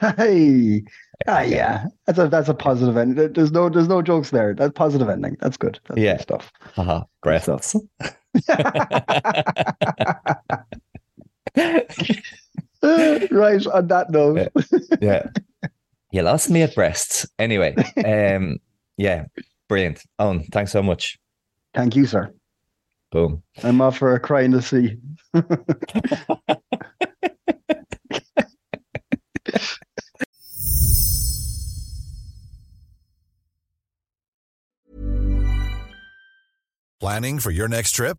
Hey, 0.00 0.82
ah, 1.28 1.42
yeah, 1.42 1.88
that's 2.06 2.18
a 2.18 2.28
that's 2.28 2.48
a 2.48 2.54
positive 2.54 2.96
ending. 2.96 3.34
There's 3.34 3.52
no 3.52 3.68
there's 3.68 3.88
no 3.88 4.00
jokes 4.00 4.30
there. 4.30 4.54
That's 4.54 4.72
positive 4.72 5.10
ending. 5.10 5.36
That's 5.40 5.58
good. 5.58 5.78
That's 5.88 6.00
yeah, 6.00 6.12
good 6.14 6.22
stuff. 6.22 6.52
Uh-huh. 6.78 7.04
Great 7.20 7.42
stuff. 7.42 7.74
right 11.56 11.86
on 13.66 13.86
that 13.88 14.06
note. 14.10 14.48
yeah. 15.00 15.28
You 16.10 16.22
lost 16.22 16.50
me 16.50 16.62
at 16.62 16.74
breasts. 16.74 17.26
Anyway, 17.38 17.74
um, 18.04 18.58
yeah, 18.96 19.26
brilliant. 19.68 20.02
Eoin, 20.20 20.46
thanks 20.52 20.72
so 20.72 20.82
much. 20.82 21.18
Thank 21.74 21.96
you, 21.96 22.06
sir. 22.06 22.32
Boom. 23.10 23.42
I'm 23.62 23.80
off 23.80 23.98
for 23.98 24.14
a 24.14 24.20
cry 24.20 24.42
in 24.42 24.52
the 24.52 24.62
sea. 24.62 24.98
Planning 37.00 37.38
for 37.38 37.50
your 37.50 37.68
next 37.68 37.92
trip? 37.92 38.18